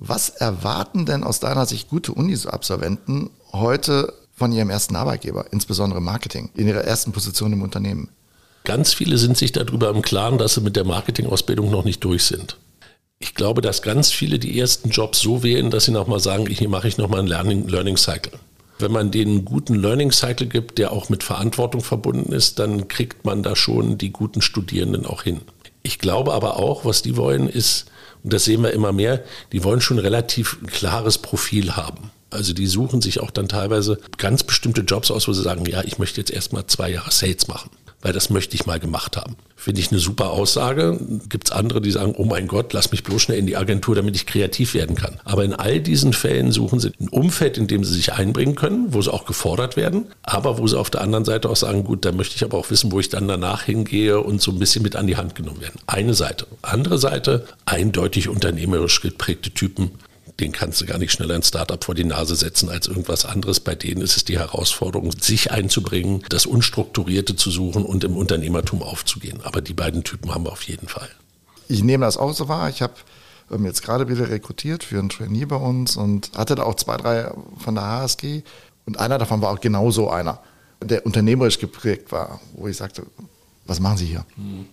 Was 0.02 0.30
erwarten 0.30 1.04
denn 1.04 1.24
aus 1.24 1.40
deiner 1.40 1.66
Sicht 1.66 1.90
gute 1.90 2.12
Unis-Absolventen 2.12 3.28
heute 3.52 4.14
von 4.32 4.50
ihrem 4.50 4.70
ersten 4.70 4.96
Arbeitgeber, 4.96 5.52
insbesondere 5.52 6.00
Marketing, 6.00 6.48
in 6.54 6.66
ihrer 6.66 6.84
ersten 6.84 7.12
Position 7.12 7.52
im 7.52 7.60
Unternehmen? 7.60 8.08
Ganz 8.64 8.94
viele 8.94 9.18
sind 9.18 9.36
sich 9.36 9.52
darüber 9.52 9.90
im 9.90 10.00
Klaren, 10.00 10.38
dass 10.38 10.54
sie 10.54 10.62
mit 10.62 10.74
der 10.74 10.86
Marketingausbildung 10.86 11.70
noch 11.70 11.84
nicht 11.84 12.02
durch 12.02 12.24
sind. 12.24 12.56
Ich 13.18 13.34
glaube, 13.34 13.60
dass 13.60 13.82
ganz 13.82 14.10
viele 14.10 14.38
die 14.38 14.58
ersten 14.58 14.88
Jobs 14.88 15.20
so 15.20 15.42
wählen, 15.42 15.70
dass 15.70 15.84
sie 15.84 15.92
nochmal 15.92 16.20
sagen, 16.20 16.46
hier 16.46 16.70
mache 16.70 16.88
ich 16.88 16.96
nochmal 16.96 17.18
einen 17.18 17.28
Learning, 17.28 17.68
Learning 17.68 17.98
Cycle. 17.98 18.32
Wenn 18.78 18.92
man 18.92 19.10
denen 19.10 19.36
einen 19.36 19.44
guten 19.44 19.74
Learning 19.74 20.12
Cycle 20.12 20.46
gibt, 20.46 20.78
der 20.78 20.92
auch 20.92 21.10
mit 21.10 21.22
Verantwortung 21.22 21.82
verbunden 21.82 22.32
ist, 22.32 22.58
dann 22.58 22.88
kriegt 22.88 23.26
man 23.26 23.42
da 23.42 23.54
schon 23.54 23.98
die 23.98 24.12
guten 24.12 24.40
Studierenden 24.40 25.04
auch 25.04 25.24
hin. 25.24 25.42
Ich 25.82 25.98
glaube 25.98 26.32
aber 26.32 26.56
auch, 26.56 26.86
was 26.86 27.02
die 27.02 27.18
wollen, 27.18 27.50
ist, 27.50 27.90
und 28.22 28.33
das 28.33 28.44
sehen 28.44 28.62
wir 28.62 28.72
immer 28.72 28.92
mehr, 28.92 29.22
die 29.52 29.64
wollen 29.64 29.80
schon 29.80 29.98
relativ 29.98 30.59
ein 30.62 30.66
klares 30.66 31.18
Profil 31.18 31.76
haben. 31.76 32.11
Also 32.30 32.52
die 32.52 32.66
suchen 32.66 33.02
sich 33.02 33.20
auch 33.20 33.30
dann 33.30 33.48
teilweise 33.48 33.98
ganz 34.16 34.44
bestimmte 34.44 34.83
Jobs 34.83 35.11
aus, 35.11 35.26
wo 35.26 35.33
sie 35.33 35.42
sagen, 35.42 35.66
ja, 35.66 35.83
ich 35.83 35.98
möchte 35.98 36.20
jetzt 36.20 36.30
erstmal 36.30 36.66
zwei 36.66 36.90
Jahre 36.90 37.11
Sales 37.11 37.48
machen 37.48 37.70
weil 38.02 38.12
das 38.12 38.30
möchte 38.30 38.54
ich 38.54 38.66
mal 38.66 38.80
gemacht 38.80 39.16
haben. 39.16 39.36
Finde 39.56 39.80
ich 39.80 39.90
eine 39.90 40.00
super 40.00 40.30
Aussage. 40.30 40.98
Gibt 41.28 41.48
es 41.48 41.52
andere, 41.52 41.82
die 41.82 41.90
sagen, 41.90 42.14
oh 42.16 42.24
mein 42.24 42.48
Gott, 42.48 42.72
lass 42.72 42.92
mich 42.92 43.04
bloß 43.04 43.20
schnell 43.20 43.38
in 43.38 43.46
die 43.46 43.58
Agentur, 43.58 43.94
damit 43.94 44.16
ich 44.16 44.26
kreativ 44.26 44.72
werden 44.72 44.96
kann. 44.96 45.20
Aber 45.24 45.44
in 45.44 45.52
all 45.52 45.80
diesen 45.80 46.14
Fällen 46.14 46.50
suchen 46.50 46.80
sie 46.80 46.92
ein 46.98 47.08
Umfeld, 47.08 47.58
in 47.58 47.66
dem 47.66 47.84
sie 47.84 47.92
sich 47.92 48.14
einbringen 48.14 48.54
können, 48.54 48.94
wo 48.94 49.02
sie 49.02 49.12
auch 49.12 49.26
gefordert 49.26 49.76
werden, 49.76 50.06
aber 50.22 50.56
wo 50.58 50.66
sie 50.66 50.78
auf 50.78 50.88
der 50.88 51.02
anderen 51.02 51.26
Seite 51.26 51.50
auch 51.50 51.56
sagen, 51.56 51.84
gut, 51.84 52.06
da 52.06 52.12
möchte 52.12 52.36
ich 52.36 52.44
aber 52.44 52.56
auch 52.56 52.70
wissen, 52.70 52.90
wo 52.90 53.00
ich 53.00 53.10
dann 53.10 53.28
danach 53.28 53.64
hingehe 53.64 54.20
und 54.20 54.40
so 54.40 54.50
ein 54.50 54.58
bisschen 54.58 54.82
mit 54.82 54.96
an 54.96 55.06
die 55.06 55.16
Hand 55.16 55.34
genommen 55.34 55.60
werden. 55.60 55.78
Eine 55.86 56.14
Seite. 56.14 56.46
Andere 56.62 56.98
Seite, 56.98 57.46
eindeutig 57.66 58.28
unternehmerisch 58.28 59.02
geprägte 59.02 59.50
Typen, 59.50 59.90
den 60.40 60.53
kannst 60.53 60.81
du 60.81 60.87
gar 60.87 60.98
nicht 60.98 61.12
schneller 61.12 61.35
ein 61.35 61.42
Startup 61.42 61.83
vor 61.83 61.94
die 61.94 62.05
Nase 62.05 62.35
setzen 62.35 62.68
als 62.68 62.88
irgendwas 62.88 63.24
anderes. 63.24 63.61
Bei 63.61 63.74
denen 63.74 64.00
ist 64.00 64.16
es 64.16 64.24
die 64.24 64.38
Herausforderung, 64.38 65.12
sich 65.12 65.50
einzubringen, 65.50 66.24
das 66.29 66.46
Unstrukturierte 66.46 67.37
zu 67.37 67.50
suchen 67.50 67.85
und 67.85 68.05
im 68.05 68.16
Unternehmertum 68.16 68.83
aufzugehen. 68.83 69.40
Aber 69.42 69.61
die 69.61 69.74
beiden 69.74 70.03
Typen 70.03 70.35
haben 70.35 70.44
wir 70.44 70.53
auf 70.53 70.62
jeden 70.62 70.88
Fall. 70.88 71.09
Ich 71.68 71.85
nehme 71.85 72.05
das 72.05 72.16
auch 72.16 72.33
so 72.33 72.48
wahr. 72.48 72.68
Ich 72.68 72.83
habe 72.83 72.94
ähm, 73.50 73.64
jetzt 73.64 73.83
gerade 73.83 74.09
wieder 74.09 74.31
rekrutiert 74.31 74.83
für 74.83 74.98
ein 74.98 75.09
Trainee 75.09 75.44
bei 75.44 75.57
uns 75.57 75.96
und 75.96 76.33
hatte 76.37 76.55
da 76.55 76.62
auch 76.62 76.74
zwei, 76.74 76.96
drei 76.96 77.31
von 77.59 77.74
der 77.74 77.85
HSG. 77.85 78.42
Und 78.87 78.98
einer 78.98 79.18
davon 79.18 79.42
war 79.42 79.53
auch 79.53 79.61
genauso 79.61 80.11
einer, 80.11 80.40
der 80.83 81.05
unternehmerisch 81.05 81.59
geprägt 81.59 82.11
war, 82.12 82.40
wo 82.55 82.66
ich 82.66 82.76
sagte, 82.76 83.03
was 83.70 83.78
machen 83.78 83.98
Sie 83.98 84.06
hier? 84.06 84.26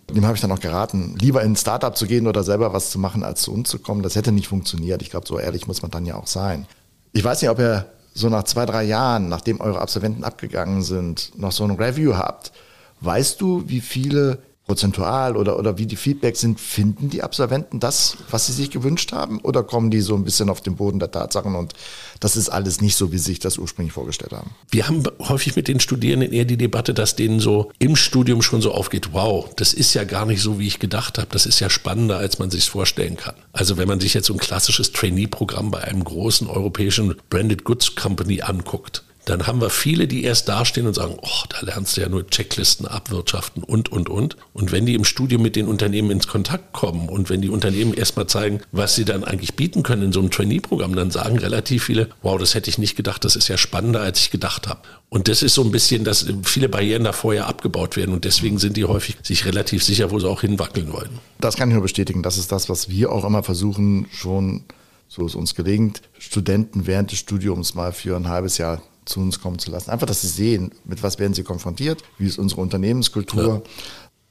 Dem 0.09 0.25
habe 0.25 0.35
ich 0.35 0.41
dann 0.41 0.51
auch 0.51 0.59
geraten, 0.59 1.15
lieber 1.19 1.43
in 1.43 1.51
ein 1.51 1.55
Startup 1.55 1.95
zu 1.95 2.07
gehen 2.07 2.25
oder 2.25 2.43
selber 2.43 2.73
was 2.73 2.89
zu 2.89 2.97
machen, 2.97 3.23
als 3.23 3.43
zu 3.43 3.53
uns 3.53 3.69
zu 3.69 3.77
kommen. 3.77 4.01
Das 4.01 4.15
hätte 4.15 4.31
nicht 4.31 4.47
funktioniert. 4.47 5.03
Ich 5.03 5.11
glaube, 5.11 5.27
so 5.27 5.37
ehrlich 5.37 5.67
muss 5.67 5.83
man 5.83 5.91
dann 5.91 6.07
ja 6.07 6.15
auch 6.15 6.25
sein. 6.25 6.65
Ich 7.13 7.23
weiß 7.23 7.39
nicht, 7.41 7.51
ob 7.51 7.59
ihr 7.59 7.85
so 8.15 8.27
nach 8.29 8.43
zwei, 8.43 8.65
drei 8.65 8.83
Jahren, 8.83 9.29
nachdem 9.29 9.61
eure 9.61 9.79
Absolventen 9.79 10.23
abgegangen 10.23 10.81
sind, 10.81 11.31
noch 11.37 11.51
so 11.51 11.63
ein 11.63 11.71
Review 11.71 12.15
habt. 12.15 12.51
Weißt 12.99 13.39
du, 13.39 13.63
wie 13.67 13.81
viele 13.81 14.39
prozentual 14.65 15.37
oder, 15.37 15.59
oder 15.59 15.77
wie 15.77 15.85
die 15.85 15.95
Feedbacks 15.95 16.41
sind, 16.41 16.59
finden 16.59 17.09
die 17.09 17.21
Absolventen 17.21 17.79
das, 17.79 18.17
was 18.31 18.47
sie 18.47 18.53
sich 18.53 18.71
gewünscht 18.71 19.11
haben? 19.11 19.39
Oder 19.41 19.61
kommen 19.61 19.91
die 19.91 20.01
so 20.01 20.15
ein 20.15 20.23
bisschen 20.23 20.49
auf 20.49 20.61
den 20.61 20.75
Boden 20.75 20.97
der 20.97 21.11
Tatsachen 21.11 21.53
und 21.53 21.73
das 22.19 22.37
ist 22.37 22.49
alles 22.49 22.81
nicht 22.81 22.95
so, 22.95 23.11
wie 23.11 23.17
sich 23.17 23.39
das 23.39 23.57
ursprünglich 23.57 23.93
vorgestellt 23.93 24.31
haben? 24.31 24.51
Wir 24.69 24.87
haben 24.87 25.03
häufig 25.19 25.55
mit 25.55 25.67
den 25.67 25.79
Studierenden 25.79 26.31
eher 26.31 26.45
die 26.45 26.57
Debatte, 26.57 26.93
dass 26.93 27.15
denen 27.15 27.39
so 27.39 27.71
im 27.79 27.95
Studium 27.95 28.41
schon 28.41 28.61
so 28.61 28.73
aufgeht, 28.73 29.13
wow, 29.13 29.49
das 29.55 29.73
ist 29.73 29.93
ja 29.93 30.03
gar 30.03 30.25
nicht 30.25 30.41
so, 30.41 30.59
wie 30.59 30.67
ich 30.67 30.79
gedacht 30.79 31.17
habe. 31.17 31.29
Das 31.31 31.45
ist 31.45 31.59
ja 31.59 31.69
spannender, 31.69 32.17
als 32.17 32.39
man 32.39 32.49
sich 32.49 32.69
vorstellen 32.69 33.17
kann. 33.17 33.35
Also 33.53 33.77
wenn 33.77 33.87
man 33.87 33.99
sich 33.99 34.13
jetzt 34.13 34.27
so 34.27 34.33
ein 34.33 34.39
klassisches 34.39 34.91
Trainee-Programm 34.91 35.71
bei 35.71 35.83
einem 35.83 36.03
großen 36.03 36.47
europäischen 36.47 37.15
Branded 37.29 37.63
Goods 37.63 37.95
Company 37.95 38.41
anguckt, 38.41 39.03
dann 39.29 39.45
haben 39.45 39.59
wir 39.59 39.69
viele, 39.69 40.07
die 40.07 40.23
erst 40.23 40.47
dastehen 40.47 40.87
und 40.87 40.93
sagen, 40.93 41.17
oh, 41.21 41.43
da 41.49 41.65
lernst 41.65 41.97
du 41.97 42.01
ja 42.01 42.07
nur 42.07 42.25
Checklisten 42.27 42.87
abwirtschaften 42.87 43.61
und, 43.61 43.91
und, 43.91 44.07
und. 44.07 44.37
Und 44.53 44.71
wenn 44.71 44.85
die 44.85 44.95
im 44.95 45.03
Studium 45.03 45.41
mit 45.41 45.57
den 45.57 45.67
Unternehmen 45.67 46.11
ins 46.11 46.27
Kontakt 46.27 46.71
kommen 46.71 47.09
und 47.09 47.29
wenn 47.29 47.41
die 47.41 47.49
Unternehmen 47.49 47.93
erstmal 47.93 48.27
zeigen, 48.27 48.61
was 48.71 48.95
sie 48.95 49.03
dann 49.03 49.25
eigentlich 49.25 49.55
bieten 49.55 49.83
können 49.83 50.03
in 50.03 50.11
so 50.13 50.21
einem 50.21 50.31
Trainee-Programm, 50.31 50.95
dann 50.95 51.11
sagen 51.11 51.37
relativ 51.39 51.83
viele, 51.83 52.07
wow, 52.21 52.39
das 52.39 52.55
hätte 52.55 52.69
ich 52.69 52.77
nicht 52.77 52.95
gedacht, 52.95 53.25
das 53.25 53.35
ist 53.35 53.49
ja 53.49 53.57
spannender, 53.57 53.99
als 53.99 54.21
ich 54.21 54.31
gedacht 54.31 54.67
habe. 54.67 54.79
Und 55.09 55.27
das 55.27 55.43
ist 55.43 55.55
so 55.55 55.63
ein 55.63 55.71
bisschen, 55.71 56.05
dass 56.05 56.25
viele 56.43 56.69
Barrieren 56.69 57.03
da 57.03 57.11
vorher 57.11 57.47
abgebaut 57.47 57.97
werden 57.97 58.13
und 58.13 58.23
deswegen 58.23 58.59
sind 58.59 58.77
die 58.77 58.85
häufig 58.85 59.17
sich 59.23 59.45
relativ 59.45 59.83
sicher, 59.83 60.09
wo 60.11 60.19
sie 60.19 60.29
auch 60.29 60.41
hinwackeln 60.41 60.93
wollen. 60.93 61.19
Das 61.39 61.57
kann 61.57 61.69
ich 61.69 61.73
nur 61.73 61.83
bestätigen. 61.83 62.23
Das 62.23 62.37
ist 62.37 62.53
das, 62.53 62.69
was 62.69 62.89
wir 62.89 63.11
auch 63.11 63.25
immer 63.25 63.43
versuchen, 63.43 64.07
schon 64.11 64.63
so 65.09 65.25
ist 65.25 65.35
uns 65.35 65.55
gelingt, 65.55 66.01
Studenten 66.17 66.85
während 66.87 67.11
des 67.11 67.19
Studiums 67.19 67.75
mal 67.75 67.93
für 67.93 68.15
ein 68.15 68.27
halbes 68.27 68.57
Jahr 68.57 68.81
zu 69.07 69.19
uns 69.19 69.41
kommen 69.41 69.59
zu 69.59 69.71
lassen. 69.71 69.89
Einfach, 69.89 70.07
dass 70.07 70.21
sie 70.21 70.27
sehen, 70.27 70.71
mit 70.85 71.03
was 71.03 71.19
werden 71.19 71.33
sie 71.33 71.43
konfrontiert, 71.43 72.03
wie 72.17 72.27
ist 72.27 72.37
unsere 72.37 72.61
Unternehmenskultur. 72.61 73.55
Ja. 73.55 73.61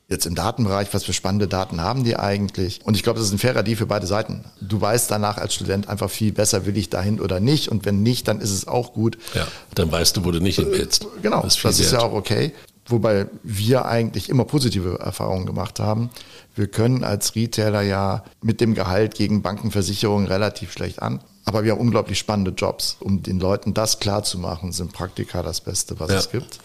Jetzt 0.08 0.24
im 0.24 0.36
Datenbereich, 0.36 0.94
was 0.94 1.02
für 1.02 1.12
spannende 1.12 1.48
Daten 1.48 1.80
haben 1.80 2.04
die 2.04 2.14
eigentlich? 2.14 2.80
Und 2.84 2.94
ich 2.94 3.02
glaube, 3.02 3.18
das 3.18 3.26
ist 3.26 3.34
ein 3.34 3.40
fairer 3.40 3.64
Deal 3.64 3.76
für 3.76 3.86
beide 3.86 4.06
Seiten. 4.06 4.44
Du 4.60 4.80
weißt 4.80 5.10
danach 5.10 5.36
als 5.36 5.54
Student 5.54 5.88
einfach 5.88 6.08
viel 6.08 6.30
besser, 6.30 6.64
will 6.64 6.76
ich 6.76 6.90
dahin 6.90 7.20
oder 7.20 7.40
nicht. 7.40 7.68
Und 7.68 7.84
wenn 7.84 8.04
nicht, 8.04 8.28
dann 8.28 8.40
ist 8.40 8.52
es 8.52 8.68
auch 8.68 8.92
gut. 8.92 9.18
Ja, 9.34 9.48
dann 9.74 9.90
weißt 9.90 10.16
du, 10.16 10.24
wo 10.24 10.30
du 10.30 10.38
nicht 10.38 10.60
hin 10.60 10.68
willst. 10.70 11.06
Genau, 11.22 11.42
das 11.42 11.56
ist, 11.56 11.64
das 11.64 11.80
ist 11.80 11.92
ja 11.92 12.02
auch 12.02 12.12
okay. 12.12 12.52
Wobei 12.88 13.26
wir 13.42 13.86
eigentlich 13.86 14.28
immer 14.28 14.44
positive 14.44 15.00
Erfahrungen 15.00 15.44
gemacht 15.44 15.80
haben. 15.80 16.10
Wir 16.54 16.68
können 16.68 17.02
als 17.02 17.34
Retailer 17.34 17.82
ja 17.82 18.22
mit 18.42 18.60
dem 18.60 18.74
Gehalt 18.74 19.16
gegen 19.16 19.42
Bankenversicherungen 19.42 20.28
relativ 20.28 20.70
schlecht 20.70 21.02
an. 21.02 21.20
Aber 21.48 21.62
wir 21.62 21.72
haben 21.72 21.80
unglaublich 21.80 22.18
spannende 22.18 22.50
Jobs. 22.50 22.96
Um 22.98 23.22
den 23.22 23.38
Leuten 23.38 23.72
das 23.72 24.00
klarzumachen, 24.00 24.72
sind 24.72 24.92
Praktika 24.92 25.44
das 25.44 25.60
Beste, 25.60 25.98
was 26.00 26.10
ja. 26.10 26.18
es 26.18 26.30
gibt. 26.30 26.58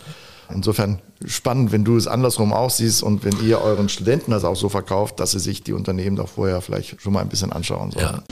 Insofern 0.51 0.99
spannend, 1.23 1.71
wenn 1.71 1.85
du 1.85 1.95
es 1.95 2.07
andersrum 2.07 2.51
auch 2.51 2.71
siehst 2.71 3.03
und 3.03 3.23
wenn 3.23 3.39
ihr 3.45 3.61
euren 3.61 3.89
Studenten 3.89 4.31
das 4.31 4.43
auch 4.43 4.55
so 4.55 4.69
verkauft, 4.69 5.19
dass 5.19 5.31
sie 5.31 5.39
sich 5.39 5.63
die 5.63 5.73
Unternehmen 5.73 6.15
doch 6.15 6.27
vorher 6.27 6.61
vielleicht 6.61 6.99
schon 6.99 7.13
mal 7.13 7.21
ein 7.21 7.29
bisschen 7.29 7.51
anschauen 7.53 7.91
sollen. 7.91 8.05
Ja. 8.05 8.23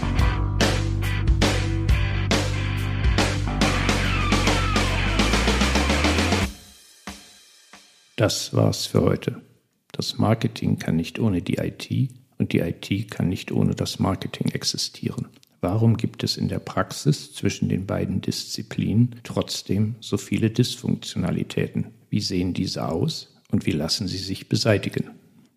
Das 8.15 8.53
war's 8.55 8.87
für 8.87 9.01
heute. 9.01 9.39
Das 9.91 10.17
Marketing 10.17 10.79
kann 10.79 10.95
nicht 10.95 11.19
ohne 11.19 11.43
die 11.43 11.57
IT 11.57 12.11
und 12.39 12.53
die 12.53 12.59
IT 12.59 13.11
kann 13.11 13.29
nicht 13.29 13.51
ohne 13.51 13.75
das 13.75 13.99
Marketing 13.99 14.49
existieren. 14.49 15.27
Warum 15.61 15.97
gibt 15.97 16.23
es 16.23 16.37
in 16.37 16.47
der 16.47 16.59
Praxis 16.59 17.33
zwischen 17.33 17.67
den 17.67 17.85
beiden 17.85 18.21
Disziplinen 18.21 19.15
trotzdem 19.23 19.95
so 19.99 20.17
viele 20.17 20.49
Dysfunktionalitäten? 20.49 21.87
Wie 22.09 22.21
sehen 22.21 22.53
diese 22.53 22.87
aus 22.87 23.35
und 23.51 23.65
wie 23.65 23.71
lassen 23.71 24.07
sie 24.07 24.17
sich 24.17 24.47
beseitigen? 24.47 25.11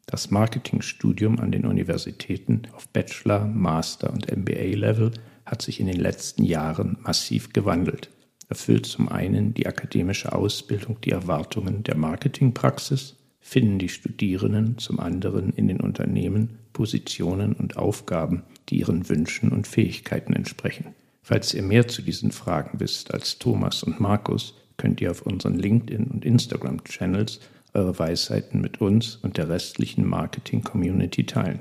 Das 0.07 0.31
Marketingstudium 0.31 1.39
an 1.39 1.53
den 1.53 1.65
Universitäten 1.65 2.63
auf 2.75 2.89
Bachelor, 2.89 3.47
Master 3.47 4.13
und 4.13 4.31
MBA-Level 4.31 5.13
hat 5.47 5.63
sich 5.63 5.79
in 5.79 5.87
den 5.87 6.01
letzten 6.01 6.45
Jahren 6.45 6.99
massiv 7.03 7.53
gewandelt. 7.53 8.11
Erfüllt 8.49 8.87
zum 8.87 9.09
einen 9.09 9.55
die 9.55 9.67
akademische 9.67 10.33
Ausbildung 10.33 11.01
die 11.01 11.13
Erwartungen 11.13 11.85
der 11.85 11.97
Marketingpraxis, 11.97 13.17
finden 13.41 13.79
die 13.79 13.89
Studierenden 13.89 14.79
zum 14.79 15.01
anderen 15.01 15.53
in 15.53 15.69
den 15.69 15.81
Unternehmen 15.81 16.59
Positionen 16.73 17.55
und 17.55 17.77
Aufgaben, 17.77 18.43
die 18.69 18.81
ihren 18.81 19.09
Wünschen 19.09 19.51
und 19.51 19.67
Fähigkeiten 19.67 20.33
entsprechen. 20.33 20.95
Falls 21.23 21.55
ihr 21.55 21.63
mehr 21.63 21.87
zu 21.89 22.03
diesen 22.03 22.33
Fragen 22.33 22.81
wisst 22.81 23.15
als 23.15 23.39
Thomas 23.39 23.83
und 23.83 24.01
Markus, 24.01 24.55
könnt 24.77 25.01
ihr 25.01 25.11
auf 25.11 25.23
unseren 25.23 25.59
LinkedIn- 25.59 26.11
und 26.11 26.25
Instagram-Channels 26.25 27.41
eure 27.75 27.99
Weisheiten 27.99 28.61
mit 28.61 28.81
uns 28.81 29.17
und 29.17 29.37
der 29.37 29.49
restlichen 29.49 30.07
Marketing-Community 30.07 31.25
teilen. 31.25 31.61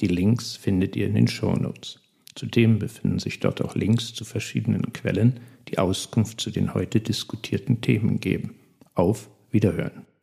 Die 0.00 0.06
Links 0.06 0.56
findet 0.56 0.96
ihr 0.96 1.06
in 1.06 1.14
den 1.14 1.28
Show 1.28 1.52
Notes. 1.52 2.00
Zudem 2.34 2.78
befinden 2.78 3.20
sich 3.20 3.38
dort 3.40 3.62
auch 3.62 3.76
Links 3.76 4.12
zu 4.12 4.24
verschiedenen 4.24 4.92
Quellen, 4.92 5.40
die 5.68 5.78
Auskunft 5.78 6.40
zu 6.40 6.50
den 6.50 6.74
heute 6.74 7.00
diskutierten 7.00 7.80
Themen 7.80 8.18
geben. 8.18 8.54
Auf 8.94 9.28
Wiederhören! 9.50 10.13